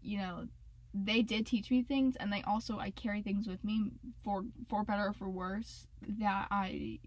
you 0.00 0.18
know, 0.18 0.46
they 0.94 1.22
did 1.22 1.46
teach 1.46 1.70
me 1.70 1.82
things, 1.82 2.16
and 2.16 2.32
they 2.32 2.42
also, 2.42 2.78
I 2.78 2.90
carry 2.90 3.22
things 3.22 3.46
with 3.46 3.62
me 3.64 3.90
for, 4.24 4.44
for 4.68 4.84
better 4.84 5.08
or 5.08 5.12
for 5.12 5.28
worse 5.28 5.86
that 6.20 6.48
I 6.50 6.98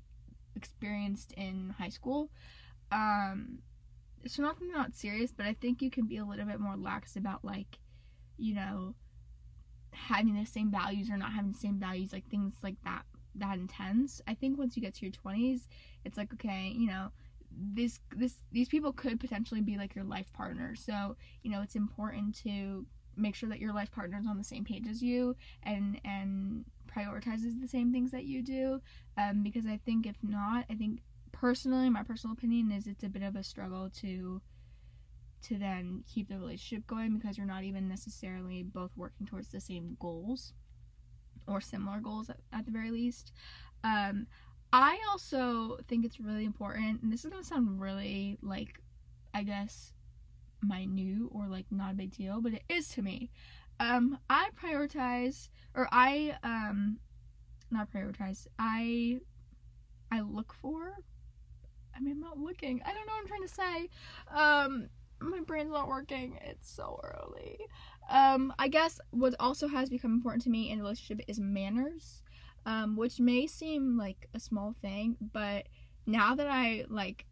experienced 0.56 1.34
in 1.34 1.74
high 1.78 1.90
school. 1.90 2.30
Um, 2.92 3.60
so 4.28 4.44
nothing 4.44 4.72
not 4.72 4.96
serious, 4.96 5.32
but 5.32 5.46
I 5.46 5.54
think 5.54 5.82
you 5.82 5.90
can 5.90 6.06
be 6.06 6.18
a 6.18 6.26
little 6.26 6.46
bit 6.46 6.60
more 6.60 6.76
lax 6.78 7.16
about, 7.16 7.44
like, 7.44 7.80
you 8.38 8.54
know, 8.54 8.96
having 9.94 10.36
the 10.36 10.46
same 10.46 10.72
values 10.72 11.10
or 11.10 11.18
not 11.18 11.34
having 11.34 11.52
the 11.52 11.58
same 11.58 11.80
values, 11.80 12.14
like 12.14 12.28
things 12.30 12.56
like 12.64 12.76
that 12.84 13.04
that 13.36 13.58
intense. 13.58 14.22
I 14.28 14.34
think 14.34 14.58
once 14.58 14.76
you 14.76 14.82
get 14.82 14.96
to 14.96 15.06
your 15.06 15.12
20s, 15.12 15.68
it's 16.06 16.18
like 16.18 16.34
okay, 16.34 16.74
you 16.76 16.88
know, 16.88 17.12
this 17.52 18.00
this 18.16 18.36
these 18.52 18.70
people 18.70 18.94
could 18.94 19.20
potentially 19.20 19.62
be 19.62 19.78
like 19.78 19.96
your 19.96 20.06
life 20.06 20.32
partner. 20.34 20.76
So, 20.76 21.16
you 21.44 21.52
know, 21.52 21.62
it's 21.62 21.76
important 21.76 22.36
to 22.44 22.86
make 23.22 23.36
sure 23.36 23.50
that 23.50 23.60
your 23.60 23.74
life 23.74 23.92
partner 23.92 24.20
is 24.20 24.28
on 24.28 24.38
the 24.38 24.44
same 24.44 24.64
page 24.64 24.88
as 24.88 25.02
you 25.02 25.36
and 25.64 26.00
and 26.04 26.66
prioritizes 26.88 27.60
the 27.62 27.68
same 27.68 27.92
things 27.92 28.12
that 28.12 28.26
you 28.26 28.42
do 28.42 28.82
um, 29.18 29.44
because 29.44 29.66
i 29.66 29.80
think 29.86 30.06
if 30.06 30.18
not 30.22 30.66
i 30.70 30.76
think 30.76 31.00
personally 31.32 31.90
my 31.90 32.04
personal 32.04 32.34
opinion 32.34 32.72
is 32.72 32.86
it's 32.86 33.04
a 33.04 33.10
bit 33.10 33.24
of 33.24 33.36
a 33.36 33.44
struggle 33.44 33.90
to 33.90 34.42
to 35.42 35.58
then 35.58 36.04
keep 36.08 36.30
the 36.30 36.38
relationship 36.38 36.86
going 36.88 37.18
because 37.18 37.38
you're 37.38 37.48
not 37.48 37.64
even 37.64 37.88
necessarily 37.88 38.64
both 38.64 38.92
working 38.96 39.26
towards 39.26 39.48
the 39.50 39.60
same 39.60 39.98
goals 40.00 40.54
or 41.48 41.60
similar 41.62 42.00
goals 42.00 42.30
at, 42.30 42.38
at 42.54 42.66
the 42.66 42.72
very 42.72 42.92
least. 42.92 43.32
Um, 43.84 44.28
I 44.74 44.98
also 45.10 45.80
think 45.88 46.06
it's 46.06 46.20
really 46.20 46.46
important, 46.46 47.02
and 47.02 47.12
this 47.12 47.26
is 47.26 47.32
gonna 47.32 47.44
sound 47.44 47.82
really 47.82 48.38
like, 48.42 48.80
I 49.34 49.44
guess, 49.44 49.94
minute 50.62 51.28
or 51.32 51.48
like 51.48 51.66
not 51.72 51.92
a 51.92 51.96
big 51.96 52.12
deal, 52.12 52.42
but 52.42 52.54
it 52.54 52.64
is 52.70 52.90
to 52.90 53.02
me. 53.02 53.30
Um, 53.80 54.20
I 54.30 54.50
prioritize, 54.62 55.50
or 55.76 55.88
I 55.92 56.38
um, 56.44 57.00
not 57.72 57.92
prioritize. 57.92 58.48
I 58.60 59.20
I 60.12 60.22
look 60.22 60.54
for. 60.54 60.98
I 61.96 62.00
mean, 62.00 62.14
I'm 62.14 62.20
not 62.20 62.38
looking. 62.38 62.82
I 62.86 62.94
don't 62.94 63.08
know 63.08 63.14
what 63.14 63.22
I'm 63.22 63.28
trying 63.28 63.42
to 63.42 63.48
say. 63.48 63.90
Um, 64.36 64.90
my 65.20 65.40
brain's 65.42 65.72
not 65.72 65.88
working. 65.88 66.38
It's 66.44 66.70
so 66.70 67.00
early. 67.04 67.58
Um, 68.10 68.54
I 68.60 68.68
guess 68.68 69.00
what 69.12 69.36
also 69.40 69.68
has 69.68 69.90
become 69.90 70.14
important 70.14 70.44
to 70.44 70.50
me 70.50 70.70
in 70.70 70.80
a 70.80 70.82
relationship 70.82 71.24
is 71.28 71.40
manners, 71.40 72.24
um, 72.66 72.96
which 72.96 73.20
may 73.20 73.48
seem 73.48 73.98
like 73.98 74.28
a 74.34 74.40
small 74.40 74.76
thing, 74.82 75.18
but 75.34 75.68
now 76.06 76.36
that 76.36 76.48
I 76.48 76.86
like, 76.90 77.26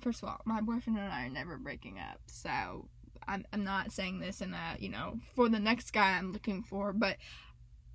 first 0.00 0.22
of 0.22 0.28
all, 0.28 0.40
my 0.44 0.60
boyfriend 0.60 0.98
and 0.98 1.12
I 1.12 1.26
are 1.26 1.30
never 1.30 1.56
breaking 1.56 1.98
up, 1.98 2.20
so 2.26 2.88
I'm 3.28 3.44
I'm 3.52 3.64
not 3.64 3.92
saying 3.92 4.20
this 4.20 4.40
in 4.40 4.54
a 4.54 4.76
you 4.78 4.88
know 4.88 5.18
for 5.34 5.48
the 5.48 5.58
next 5.58 5.92
guy 5.92 6.16
I'm 6.16 6.32
looking 6.32 6.62
for, 6.62 6.92
but 6.92 7.16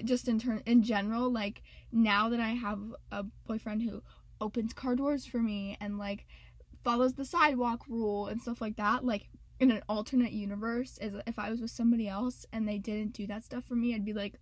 just 0.04 0.28
in 0.28 0.40
turn 0.40 0.62
in 0.66 0.84
general, 0.84 1.32
like 1.32 1.62
now 1.92 2.30
that 2.30 2.40
I 2.40 2.50
have 2.50 2.80
a 3.12 3.24
boyfriend 3.48 3.84
who 3.84 4.02
opens 4.40 4.74
car 4.74 4.96
doors 4.96 5.26
for 5.26 5.38
me 5.38 5.78
and 5.80 5.98
like 5.98 6.26
follows 6.84 7.14
the 7.14 7.26
sidewalk 7.26 7.88
rule 7.88 8.28
and 8.28 8.42
stuff 8.42 8.62
like 8.62 8.78
that, 8.78 9.06
like 9.06 9.30
in 9.60 9.72
an 9.72 9.84
alternate 9.88 10.32
universe 10.32 10.98
is 11.00 11.14
if 11.28 11.38
I 11.38 11.52
was 11.52 11.62
with 11.62 11.70
somebody 11.70 12.08
else 12.08 12.46
and 12.52 12.68
they 12.68 12.80
didn't 12.80 13.14
do 13.14 13.28
that 13.28 13.44
stuff 13.44 13.64
for 13.66 13.76
me, 13.76 13.94
I'd 13.94 14.06
be 14.06 14.14
like, 14.14 14.36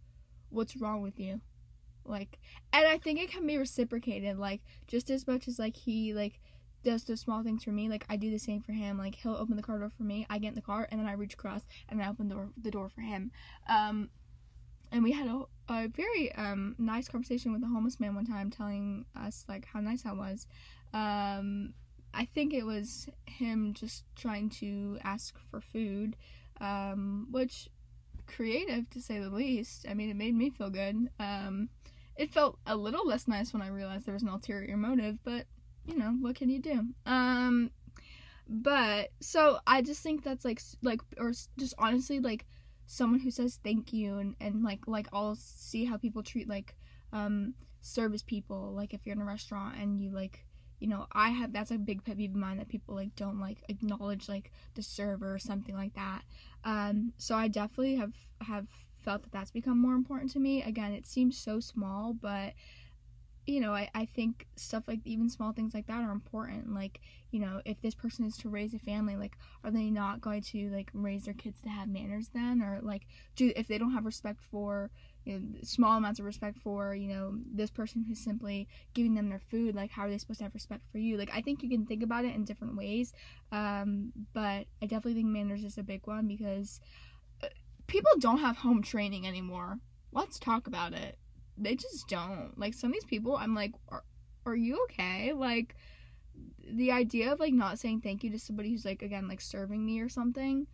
"What's 0.50 0.78
wrong 0.78 1.02
with 1.02 1.20
you?" 1.20 1.42
Like, 2.06 2.40
and 2.74 2.88
I 2.88 2.98
think 2.98 3.20
it 3.20 3.30
can 3.30 3.46
be 3.46 3.58
reciprocated. 3.58 4.38
Like, 4.38 4.62
just 4.88 5.10
as 5.10 5.28
much 5.28 5.48
as 5.48 5.60
like 5.60 5.76
he 5.76 6.14
like 6.14 6.40
does 6.84 7.04
the 7.04 7.18
small 7.18 7.44
things 7.44 7.64
for 7.64 7.72
me, 7.72 7.90
like 7.90 8.06
I 8.10 8.16
do 8.16 8.30
the 8.30 8.40
same 8.40 8.62
for 8.62 8.72
him. 8.72 8.98
Like 8.98 9.16
he'll 9.16 9.36
open 9.36 9.56
the 9.56 9.64
car 9.64 9.80
door 9.80 9.90
for 9.90 10.04
me, 10.04 10.26
I 10.30 10.38
get 10.38 10.50
in 10.50 10.56
the 10.56 10.62
car, 10.62 10.88
and 10.92 11.00
then 11.00 11.08
I 11.08 11.14
reach 11.14 11.34
across 11.34 11.62
and 11.88 12.02
I 12.02 12.10
open 12.10 12.30
the 12.30 12.36
door 12.36 12.50
the 12.62 12.72
door 12.72 12.90
for 12.90 13.02
him. 13.02 13.32
Um, 13.68 14.10
and 14.92 15.04
we 15.04 15.12
had 15.12 15.28
a, 15.28 15.44
a 15.70 15.88
very 15.88 16.34
um 16.36 16.76
nice 16.78 17.08
conversation 17.08 17.52
with 17.52 17.64
a 17.64 17.68
homeless 17.68 18.00
man 18.00 18.16
one 18.16 18.26
time, 18.26 18.50
telling 18.50 19.06
us 19.16 19.46
like 19.48 19.66
how 19.66 19.80
nice 19.80 20.06
I 20.06 20.14
was. 20.14 20.48
Um, 20.94 21.74
I 22.14 22.26
think 22.26 22.54
it 22.54 22.66
was 22.66 23.08
him 23.26 23.74
just 23.74 24.04
trying 24.16 24.50
to 24.62 24.98
ask 25.04 25.36
for 25.52 25.62
food, 25.62 26.16
um, 26.60 27.28
which 27.30 27.70
creative 28.26 28.90
to 28.92 29.02
say 29.02 29.20
the 29.20 29.30
least. 29.30 29.86
I 29.90 29.94
mean, 29.94 30.10
it 30.10 30.16
made 30.16 30.36
me 30.36 30.50
feel 30.50 30.70
good. 30.70 31.10
Um, 31.20 31.70
it 32.16 32.34
felt 32.34 32.60
a 32.66 32.76
little 32.76 33.08
less 33.08 33.28
nice 33.28 33.54
when 33.54 33.62
I 33.62 33.68
realized 33.68 34.06
there 34.06 34.14
was 34.14 34.24
an 34.24 34.30
ulterior 34.30 34.76
motive, 34.76 35.20
but 35.24 35.46
you 35.90 35.98
know, 35.98 36.16
what 36.22 36.36
can 36.36 36.50
you 36.50 36.60
do? 36.60 36.86
Um, 37.06 37.72
but 38.48 39.10
so 39.20 39.60
I 39.68 39.82
just 39.82 40.02
think 40.02 40.24
that's 40.24 40.46
like 40.46 40.62
like 40.82 41.02
or 41.18 41.32
just 41.58 41.74
honestly 41.78 42.20
like 42.20 42.46
someone 42.86 43.20
who 43.20 43.32
says 43.32 43.60
thank 43.64 43.94
you 43.94 44.18
and 44.18 44.36
and 44.40 44.64
like 44.64 44.88
like 44.88 45.08
I'll 45.14 45.36
see 45.36 45.86
how 45.86 45.98
people 45.98 46.24
treat 46.24 46.50
like 46.50 46.76
um 47.14 47.54
service 47.82 48.24
people 48.24 48.74
like 48.76 48.94
if 48.94 49.06
you're 49.06 49.16
in 49.16 49.22
a 49.22 49.26
restaurant 49.26 49.78
and 49.78 50.02
you 50.02 50.12
like 50.12 50.46
you 50.80 50.88
know, 50.88 51.08
I 51.12 51.30
have 51.30 51.52
that's 51.52 51.72
a 51.72 51.78
big 51.78 52.04
pet 52.06 52.18
peeve 52.18 52.32
of 52.32 52.38
mine 52.38 52.58
that 52.58 52.70
people 52.70 52.96
like 52.96 53.16
don't 53.16 53.40
like 53.40 53.64
acknowledge 53.68 54.30
like 54.30 54.52
the 54.76 54.82
server 54.82 55.34
or 55.34 55.40
something 55.40 55.76
like 55.76 55.94
that. 55.96 56.22
Um, 56.64 57.14
so 57.18 57.36
I 57.36 57.50
definitely 57.50 57.98
have 57.98 58.14
have 58.42 58.68
felt 59.02 59.24
that 59.24 59.32
that's 59.32 59.52
become 59.52 59.78
more 59.78 59.96
important 59.96 60.32
to 60.32 60.40
me. 60.40 60.64
Again, 60.64 60.94
it 60.94 61.06
seems 61.06 61.38
so 61.38 61.60
small, 61.60 62.14
but 62.14 62.54
you 63.50 63.60
know, 63.60 63.74
I, 63.74 63.90
I 63.96 64.06
think 64.06 64.48
stuff 64.56 64.84
like 64.88 65.00
even 65.06 65.30
small 65.30 65.52
things 65.52 65.74
like 65.74 65.88
that 65.88 66.02
are 66.02 66.12
important. 66.12 66.74
Like, 66.74 67.02
you 67.32 67.40
know, 67.40 67.62
if 67.66 67.82
this 67.82 67.96
person 67.96 68.26
is 68.26 68.38
to 68.38 68.50
raise 68.50 68.74
a 68.74 68.80
family, 68.80 69.16
like, 69.16 69.38
are 69.64 69.72
they 69.72 69.90
not 69.90 70.22
going 70.22 70.42
to 70.42 70.70
like 70.70 70.90
raise 70.94 71.26
their 71.26 71.34
kids 71.34 71.60
to 71.62 71.70
have 71.70 71.88
manners 71.88 72.30
then? 72.34 72.62
Or 72.62 72.80
like, 72.82 73.08
do 73.36 73.52
if 73.56 73.68
they 73.68 73.78
don't 73.78 73.94
have 73.94 74.06
respect 74.06 74.42
for 74.44 74.92
you 75.26 75.40
know, 75.40 75.46
small 75.64 75.98
amounts 75.98 76.20
of 76.20 76.26
respect 76.26 76.58
for 76.58 76.96
you 76.96 77.08
know 77.08 77.34
this 77.54 77.70
person 77.70 78.04
who's 78.08 78.20
simply 78.20 78.68
giving 78.94 79.14
them 79.14 79.30
their 79.30 79.40
food 79.40 79.76
like 79.76 79.92
how 79.92 80.04
are 80.04 80.10
they 80.10 80.18
supposed 80.18 80.40
to 80.40 80.46
have 80.46 80.54
respect 80.54 80.82
for 80.92 80.98
you 80.98 81.18
like 81.18 81.30
i 81.34 81.42
think 81.42 81.62
you 81.62 81.70
can 81.70 81.86
think 81.86 82.02
about 82.04 82.26
it 82.26 82.34
in 82.34 82.44
different 82.46 82.76
ways 82.76 83.14
um, 83.52 84.12
but 84.34 84.66
i 84.82 84.86
definitely 84.86 85.14
think 85.14 85.28
manners 85.28 85.64
is 85.64 85.78
a 85.78 85.84
big 85.84 86.02
one 86.08 86.28
because 86.28 86.80
uh, 87.44 87.48
people 87.88 88.12
don't 88.20 88.40
have 88.40 88.58
home 88.58 88.82
training 88.82 89.28
anymore 89.28 89.78
let's 90.14 90.40
talk 90.40 90.68
about 90.68 90.94
it 90.94 91.18
they 91.60 91.76
just 91.76 92.08
don't. 92.08 92.54
Like 92.58 92.74
some 92.74 92.92
of 92.92 92.94
these 92.94 93.06
people 93.06 93.36
i'm 93.36 93.54
like 93.56 93.74
are, 93.90 94.04
are 94.46 94.56
you 94.56 94.84
okay? 94.86 95.34
Like 95.34 95.76
the 96.66 96.92
idea 96.92 97.34
of 97.34 97.40
like 97.40 97.54
not 97.54 97.80
saying 97.80 98.02
thank 98.02 98.24
you 98.24 98.32
to 98.32 98.40
somebody 98.40 98.70
who's 98.70 98.86
like 98.86 99.02
again 99.02 99.28
like 99.28 99.42
serving 99.42 99.86
me 99.86 100.00
or 100.00 100.10
something 100.10 100.68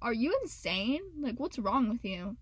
are 0.00 0.12
you 0.12 0.36
insane? 0.42 1.00
Like 1.20 1.38
what's 1.38 1.58
wrong 1.58 1.88
with 1.88 2.04
you? 2.04 2.36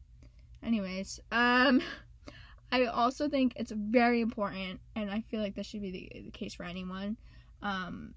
Anyways, 0.63 1.21
um, 1.31 1.81
I 2.73 2.87
also 2.87 3.29
think 3.29 3.55
it's 3.57 3.73
very 3.73 4.21
important, 4.21 4.81
and 4.95 5.11
I 5.11 5.21
feel 5.21 5.41
like 5.41 5.55
this 5.55 5.67
should 5.67 5.83
be 5.83 5.91
the, 5.91 6.23
the 6.25 6.31
case 6.31 6.55
for 6.55 6.65
anyone, 6.65 7.17
um, 7.63 8.15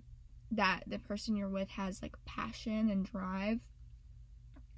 that 0.52 0.82
the 0.88 1.00
person 1.00 1.36
you're 1.36 1.50
with 1.50 1.70
has 1.70 2.02
like 2.02 2.16
passion 2.26 2.90
and 2.90 3.06
drive. 3.06 3.60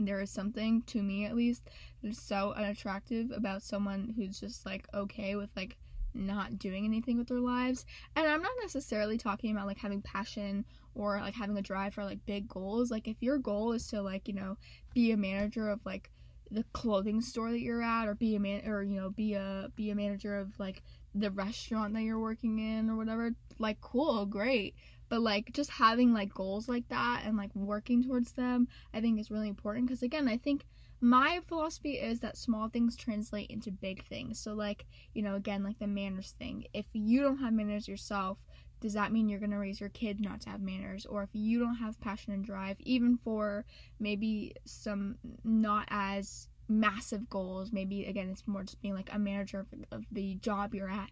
There 0.05 0.21
is 0.21 0.31
something, 0.31 0.81
to 0.87 1.01
me 1.01 1.25
at 1.25 1.35
least, 1.35 1.69
that 2.01 2.09
is 2.09 2.21
so 2.21 2.53
unattractive 2.53 3.31
about 3.31 3.61
someone 3.61 4.13
who's 4.15 4.39
just 4.39 4.65
like 4.65 4.87
okay 4.93 5.35
with 5.35 5.49
like 5.55 5.77
not 6.13 6.59
doing 6.59 6.85
anything 6.85 7.17
with 7.17 7.27
their 7.27 7.39
lives. 7.39 7.85
And 8.15 8.27
I'm 8.27 8.41
not 8.41 8.51
necessarily 8.61 9.17
talking 9.17 9.51
about 9.51 9.67
like 9.67 9.77
having 9.77 10.01
passion 10.01 10.65
or 10.95 11.19
like 11.19 11.35
having 11.35 11.57
a 11.57 11.61
drive 11.61 11.93
for 11.93 12.03
like 12.03 12.25
big 12.25 12.47
goals. 12.47 12.91
Like 12.91 13.07
if 13.07 13.17
your 13.21 13.37
goal 13.37 13.71
is 13.73 13.87
to 13.87 14.01
like, 14.01 14.27
you 14.27 14.33
know, 14.33 14.57
be 14.93 15.11
a 15.11 15.17
manager 15.17 15.69
of 15.69 15.79
like 15.85 16.11
the 16.49 16.65
clothing 16.73 17.21
store 17.21 17.51
that 17.51 17.61
you're 17.61 17.81
at 17.81 18.07
or 18.07 18.15
be 18.15 18.35
a 18.35 18.39
man 18.39 18.67
or 18.67 18.83
you 18.83 18.99
know 18.99 19.09
be 19.09 19.35
a 19.35 19.69
be 19.77 19.89
a 19.89 19.95
manager 19.95 20.37
of 20.37 20.59
like 20.59 20.83
the 21.15 21.31
restaurant 21.31 21.93
that 21.93 22.01
you're 22.01 22.19
working 22.19 22.59
in 22.59 22.89
or 22.89 22.95
whatever, 22.95 23.31
like 23.59 23.79
cool, 23.81 24.25
great. 24.25 24.75
But 25.11 25.23
like 25.23 25.51
just 25.51 25.71
having 25.71 26.13
like 26.13 26.33
goals 26.33 26.69
like 26.69 26.87
that 26.87 27.23
and 27.25 27.35
like 27.35 27.53
working 27.53 28.01
towards 28.01 28.31
them, 28.31 28.69
I 28.93 29.01
think 29.01 29.19
is 29.19 29.29
really 29.29 29.49
important 29.49 29.85
because 29.85 30.03
again, 30.03 30.29
I 30.29 30.37
think 30.37 30.63
my 31.01 31.41
philosophy 31.47 31.95
is 31.95 32.21
that 32.21 32.37
small 32.37 32.69
things 32.69 32.95
translate 32.95 33.51
into 33.51 33.71
big 33.71 34.05
things. 34.05 34.39
So 34.39 34.53
like, 34.53 34.85
you 35.13 35.21
know, 35.21 35.35
again, 35.35 35.65
like 35.65 35.79
the 35.79 35.87
manners 35.87 36.33
thing. 36.39 36.63
If 36.73 36.85
you 36.93 37.21
don't 37.21 37.39
have 37.39 37.51
manners 37.51 37.89
yourself, 37.89 38.37
does 38.79 38.93
that 38.93 39.11
mean 39.11 39.27
you're 39.27 39.39
going 39.39 39.51
to 39.51 39.57
raise 39.57 39.81
your 39.81 39.89
kid 39.89 40.21
not 40.21 40.39
to 40.41 40.49
have 40.49 40.61
manners 40.61 41.05
or 41.05 41.23
if 41.23 41.29
you 41.33 41.59
don't 41.59 41.75
have 41.75 41.99
passion 41.99 42.31
and 42.31 42.45
drive 42.45 42.77
even 42.79 43.17
for 43.17 43.65
maybe 43.99 44.53
some 44.65 45.17
not 45.43 45.89
as 45.89 46.47
massive 46.69 47.29
goals 47.29 47.73
maybe 47.73 48.05
again 48.05 48.29
it's 48.29 48.47
more 48.47 48.63
just 48.63 48.81
being 48.81 48.95
like 48.95 49.09
a 49.11 49.19
manager 49.19 49.59
of, 49.59 49.67
of 49.91 50.05
the 50.11 50.35
job 50.35 50.73
you're 50.73 50.89
at 50.89 51.11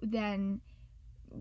then 0.00 0.60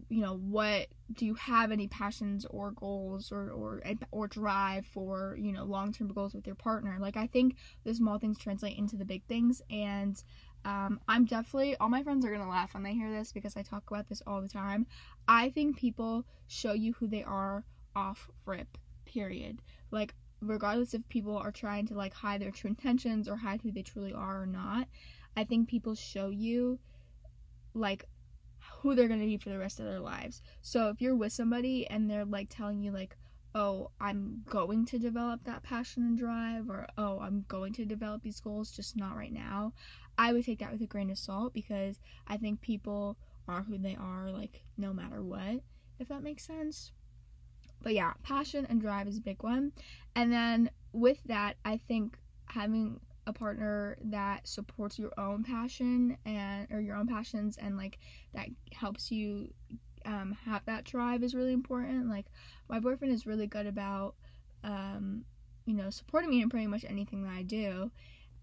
you 0.09 0.21
know 0.21 0.35
what 0.35 0.87
do 1.13 1.25
you 1.25 1.35
have 1.35 1.71
any 1.71 1.87
passions 1.87 2.45
or 2.49 2.71
goals 2.71 3.31
or 3.31 3.49
or 3.51 3.81
or 4.11 4.27
drive 4.27 4.85
for 4.85 5.37
you 5.39 5.51
know 5.51 5.63
long-term 5.63 6.07
goals 6.13 6.33
with 6.33 6.45
your 6.45 6.55
partner? 6.55 6.97
Like 6.99 7.17
i 7.17 7.27
think 7.27 7.55
the 7.83 7.93
small 7.93 8.17
things 8.19 8.37
translate 8.37 8.77
into 8.77 8.95
the 8.95 9.05
big 9.05 9.23
things 9.25 9.61
and 9.69 10.21
um, 10.65 10.99
i'm 11.07 11.25
definitely 11.25 11.75
all 11.77 11.89
my 11.89 12.03
friends 12.03 12.25
are 12.25 12.31
gonna 12.31 12.49
laugh 12.49 12.73
when 12.73 12.83
they 12.83 12.93
hear 12.93 13.11
this 13.11 13.31
because 13.31 13.55
i 13.55 13.61
talk 13.61 13.83
about 13.89 14.07
this 14.07 14.21
all 14.25 14.41
the 14.41 14.49
time. 14.49 14.85
I 15.27 15.49
think 15.49 15.77
people 15.77 16.25
show 16.47 16.73
you 16.73 16.93
who 16.93 17.07
they 17.07 17.23
are 17.23 17.63
off 17.95 18.29
rip 18.45 18.77
period. 19.05 19.61
Like 19.91 20.13
regardless 20.41 20.93
if 20.93 21.07
people 21.09 21.37
are 21.37 21.51
trying 21.51 21.87
to 21.87 21.95
like 21.95 22.13
hide 22.13 22.41
their 22.41 22.51
true 22.51 22.69
intentions 22.69 23.27
or 23.27 23.35
hide 23.35 23.61
who 23.61 23.71
they 23.71 23.81
truly 23.81 24.13
are 24.13 24.41
or 24.43 24.45
not 24.45 24.87
i 25.37 25.43
think 25.43 25.67
people 25.67 25.95
show 25.95 26.29
you 26.29 26.79
like 27.73 28.05
who 28.85 28.93
they're 28.93 29.07
going 29.07 29.19
to 29.19 29.25
be 29.25 29.35
for 29.35 29.49
the 29.49 29.57
rest 29.57 29.79
of 29.79 29.85
their 29.87 29.99
lives. 29.99 30.43
So 30.61 30.89
if 30.89 31.01
you're 31.01 31.15
with 31.15 31.33
somebody 31.33 31.87
and 31.87 32.07
they're 32.07 32.23
like 32.23 32.49
telling 32.49 32.83
you 32.83 32.91
like, 32.91 33.17
"Oh, 33.55 33.89
I'm 33.99 34.43
going 34.47 34.85
to 34.85 34.99
develop 34.99 35.43
that 35.45 35.63
passion 35.63 36.03
and 36.03 36.15
drive," 36.15 36.69
or 36.69 36.85
"Oh, 36.95 37.19
I'm 37.19 37.45
going 37.47 37.73
to 37.73 37.85
develop 37.85 38.21
these 38.21 38.39
goals, 38.39 38.71
just 38.71 38.95
not 38.95 39.17
right 39.17 39.33
now," 39.33 39.73
I 40.19 40.33
would 40.33 40.45
take 40.45 40.59
that 40.59 40.71
with 40.71 40.83
a 40.83 40.85
grain 40.85 41.09
of 41.09 41.17
salt 41.17 41.51
because 41.51 41.99
I 42.27 42.37
think 42.37 42.61
people 42.61 43.17
are 43.47 43.63
who 43.63 43.79
they 43.79 43.95
are, 43.95 44.29
like 44.29 44.61
no 44.77 44.93
matter 44.93 45.23
what. 45.23 45.63
If 45.97 46.07
that 46.09 46.21
makes 46.21 46.45
sense. 46.45 46.91
But 47.81 47.95
yeah, 47.95 48.13
passion 48.21 48.67
and 48.69 48.79
drive 48.79 49.07
is 49.07 49.17
a 49.17 49.21
big 49.21 49.41
one. 49.41 49.71
And 50.13 50.31
then 50.31 50.69
with 50.91 51.23
that, 51.23 51.57
I 51.65 51.77
think 51.77 52.19
having 52.45 52.99
a 53.27 53.33
partner 53.33 53.97
that 54.03 54.47
supports 54.47 54.99
your 54.99 55.11
own 55.17 55.43
passion 55.43 56.17
and 56.25 56.67
or 56.71 56.79
your 56.79 56.95
own 56.95 57.07
passions 57.07 57.57
and 57.57 57.75
like 57.75 57.97
that 58.33 58.47
helps 58.71 59.11
you 59.11 59.49
um, 60.05 60.37
have 60.45 60.63
that 60.65 60.83
drive 60.83 61.23
is 61.23 61.35
really 61.35 61.53
important. 61.53 62.09
Like 62.09 62.27
my 62.69 62.79
boyfriend 62.79 63.13
is 63.13 63.25
really 63.25 63.47
good 63.47 63.65
about 63.65 64.15
um, 64.63 65.25
you 65.65 65.73
know 65.73 65.89
supporting 65.89 66.29
me 66.29 66.41
in 66.41 66.49
pretty 66.49 66.67
much 66.67 66.85
anything 66.87 67.23
that 67.23 67.33
I 67.33 67.41
do, 67.43 67.91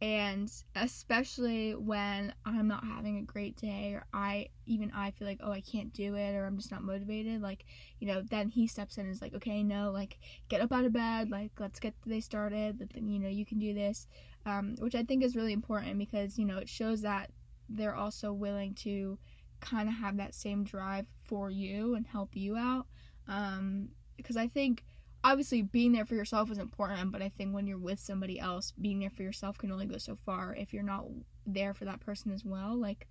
and 0.00 0.50
especially 0.74 1.74
when 1.74 2.34
I'm 2.44 2.66
not 2.66 2.84
having 2.84 3.18
a 3.18 3.22
great 3.22 3.56
day 3.56 3.92
or 3.94 4.04
I 4.12 4.48
even 4.66 4.90
I 4.94 5.12
feel 5.12 5.28
like 5.28 5.40
oh 5.42 5.52
I 5.52 5.60
can't 5.60 5.92
do 5.92 6.14
it 6.16 6.34
or 6.34 6.44
I'm 6.44 6.56
just 6.56 6.72
not 6.72 6.82
motivated. 6.82 7.40
Like 7.40 7.64
you 8.00 8.08
know 8.08 8.22
then 8.22 8.48
he 8.48 8.66
steps 8.66 8.98
in 8.98 9.06
and 9.06 9.14
is 9.14 9.22
like 9.22 9.34
okay 9.34 9.62
no 9.62 9.90
like 9.92 10.18
get 10.48 10.60
up 10.60 10.72
out 10.72 10.84
of 10.84 10.92
bed 10.92 11.30
like 11.30 11.52
let's 11.58 11.80
get 11.80 11.94
the 12.02 12.10
day 12.10 12.20
started. 12.20 12.90
You 12.94 13.20
know 13.20 13.28
you 13.28 13.46
can 13.46 13.58
do 13.58 13.72
this 13.72 14.08
um, 14.46 14.76
which 14.78 14.94
I 14.94 15.02
think 15.04 15.22
is 15.22 15.36
really 15.36 15.52
important 15.52 15.98
because 15.98 16.38
you 16.38 16.44
know 16.44 16.58
it 16.58 16.68
shows 16.68 17.02
that 17.02 17.30
they're 17.68 17.94
also 17.94 18.32
willing 18.32 18.74
to 18.74 19.18
kind 19.60 19.88
of 19.88 19.94
have 19.94 20.16
that 20.16 20.34
same 20.34 20.64
drive 20.64 21.06
for 21.24 21.50
you 21.50 21.94
and 21.94 22.06
help 22.06 22.30
you 22.34 22.56
out. 22.56 22.86
Um, 23.28 23.88
because 24.16 24.36
I 24.36 24.48
think 24.48 24.84
obviously 25.24 25.62
being 25.62 25.92
there 25.92 26.04
for 26.04 26.14
yourself 26.14 26.50
is 26.50 26.58
important, 26.58 27.12
but 27.12 27.22
I 27.22 27.28
think 27.28 27.54
when 27.54 27.66
you're 27.66 27.78
with 27.78 28.00
somebody 28.00 28.38
else, 28.40 28.72
being 28.72 28.98
there 28.98 29.10
for 29.10 29.22
yourself 29.22 29.58
can 29.58 29.70
only 29.70 29.86
go 29.86 29.98
so 29.98 30.16
far. 30.16 30.54
If 30.54 30.72
you're 30.72 30.82
not 30.82 31.06
there 31.46 31.74
for 31.74 31.84
that 31.84 32.00
person 32.00 32.32
as 32.32 32.44
well, 32.44 32.76
like 32.76 33.06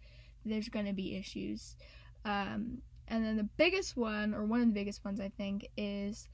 there's 0.46 0.70
gonna 0.70 0.94
be 0.94 1.16
issues. 1.16 1.76
Um, 2.26 2.82
and 3.08 3.26
then 3.26 3.38
the 3.38 3.50
biggest 3.58 3.98
one, 3.98 4.34
or 4.34 4.46
one 4.46 4.62
of 4.62 4.68
the 4.68 4.74
biggest 4.74 5.04
ones, 5.04 5.20
I 5.20 5.30
think, 5.30 5.68
is 5.78 6.28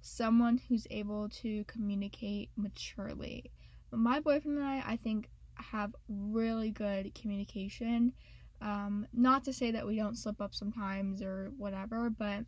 someone 0.00 0.60
who's 0.68 0.86
able 0.90 1.28
to 1.28 1.64
communicate 1.64 2.50
maturely 2.56 3.50
my 3.92 4.20
boyfriend 4.20 4.58
and 4.58 4.66
I, 4.66 4.82
I 4.86 4.96
think, 4.96 5.28
have 5.56 5.94
really 6.08 6.70
good 6.70 7.14
communication. 7.14 8.12
Um, 8.60 9.06
not 9.12 9.44
to 9.44 9.52
say 9.52 9.70
that 9.72 9.86
we 9.86 9.96
don't 9.96 10.16
slip 10.16 10.40
up 10.40 10.54
sometimes 10.54 11.22
or 11.22 11.52
whatever, 11.56 12.10
but 12.10 12.44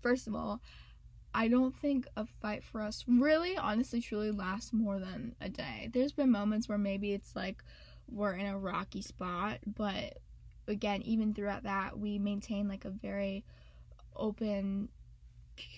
first 0.00 0.26
of 0.26 0.34
all, 0.34 0.60
I 1.34 1.48
don't 1.48 1.76
think 1.76 2.06
a 2.16 2.26
fight 2.40 2.64
for 2.64 2.80
us 2.80 3.04
really, 3.06 3.56
honestly, 3.56 4.00
truly 4.00 4.30
lasts 4.30 4.72
more 4.72 4.98
than 4.98 5.34
a 5.40 5.48
day. 5.48 5.90
There's 5.92 6.12
been 6.12 6.30
moments 6.30 6.68
where 6.68 6.78
maybe 6.78 7.12
it's 7.12 7.36
like 7.36 7.62
we're 8.08 8.34
in 8.34 8.46
a 8.46 8.58
rocky 8.58 9.02
spot, 9.02 9.58
but 9.66 10.18
again, 10.68 11.02
even 11.02 11.34
throughout 11.34 11.64
that, 11.64 11.98
we 11.98 12.18
maintain 12.18 12.68
like 12.68 12.84
a 12.84 12.90
very 12.90 13.44
open 14.14 14.88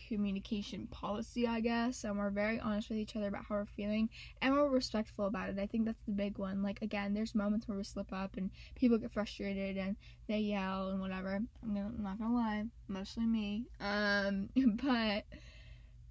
communication 0.09 0.87
policy, 0.89 1.47
I 1.47 1.61
guess, 1.61 2.05
and 2.05 2.19
we're 2.19 2.31
very 2.31 2.61
honest 2.61 2.89
with 2.89 2.99
each 2.99 3.17
other 3.17 3.29
about 3.29 3.45
how 3.49 3.57
we're 3.57 3.67
feeling 3.67 4.09
and 4.43 4.55
we're 4.55 4.69
respectful 4.69 5.27
about 5.27 5.49
it. 5.51 5.59
I 5.59 5.67
think 5.67 5.87
that's 5.87 6.03
the 6.07 6.13
big 6.13 6.39
one. 6.39 6.63
Like 6.63 6.83
again, 6.83 7.15
there's 7.15 7.35
moments 7.35 7.69
where 7.69 7.77
we 7.77 7.85
slip 7.85 8.13
up 8.13 8.37
and 8.37 8.51
people 8.75 8.99
get 8.99 9.13
frustrated 9.13 9.77
and 9.77 9.97
they 10.29 10.39
yell 10.39 10.91
and 10.91 11.01
whatever. 11.01 11.41
I'm 11.63 11.75
gonna 11.75 11.93
I'm 11.97 12.03
not 12.03 12.19
gonna 12.19 12.35
lie, 12.35 12.65
mostly 12.89 13.27
me. 13.27 13.67
Um, 13.81 14.49
but 14.83 15.25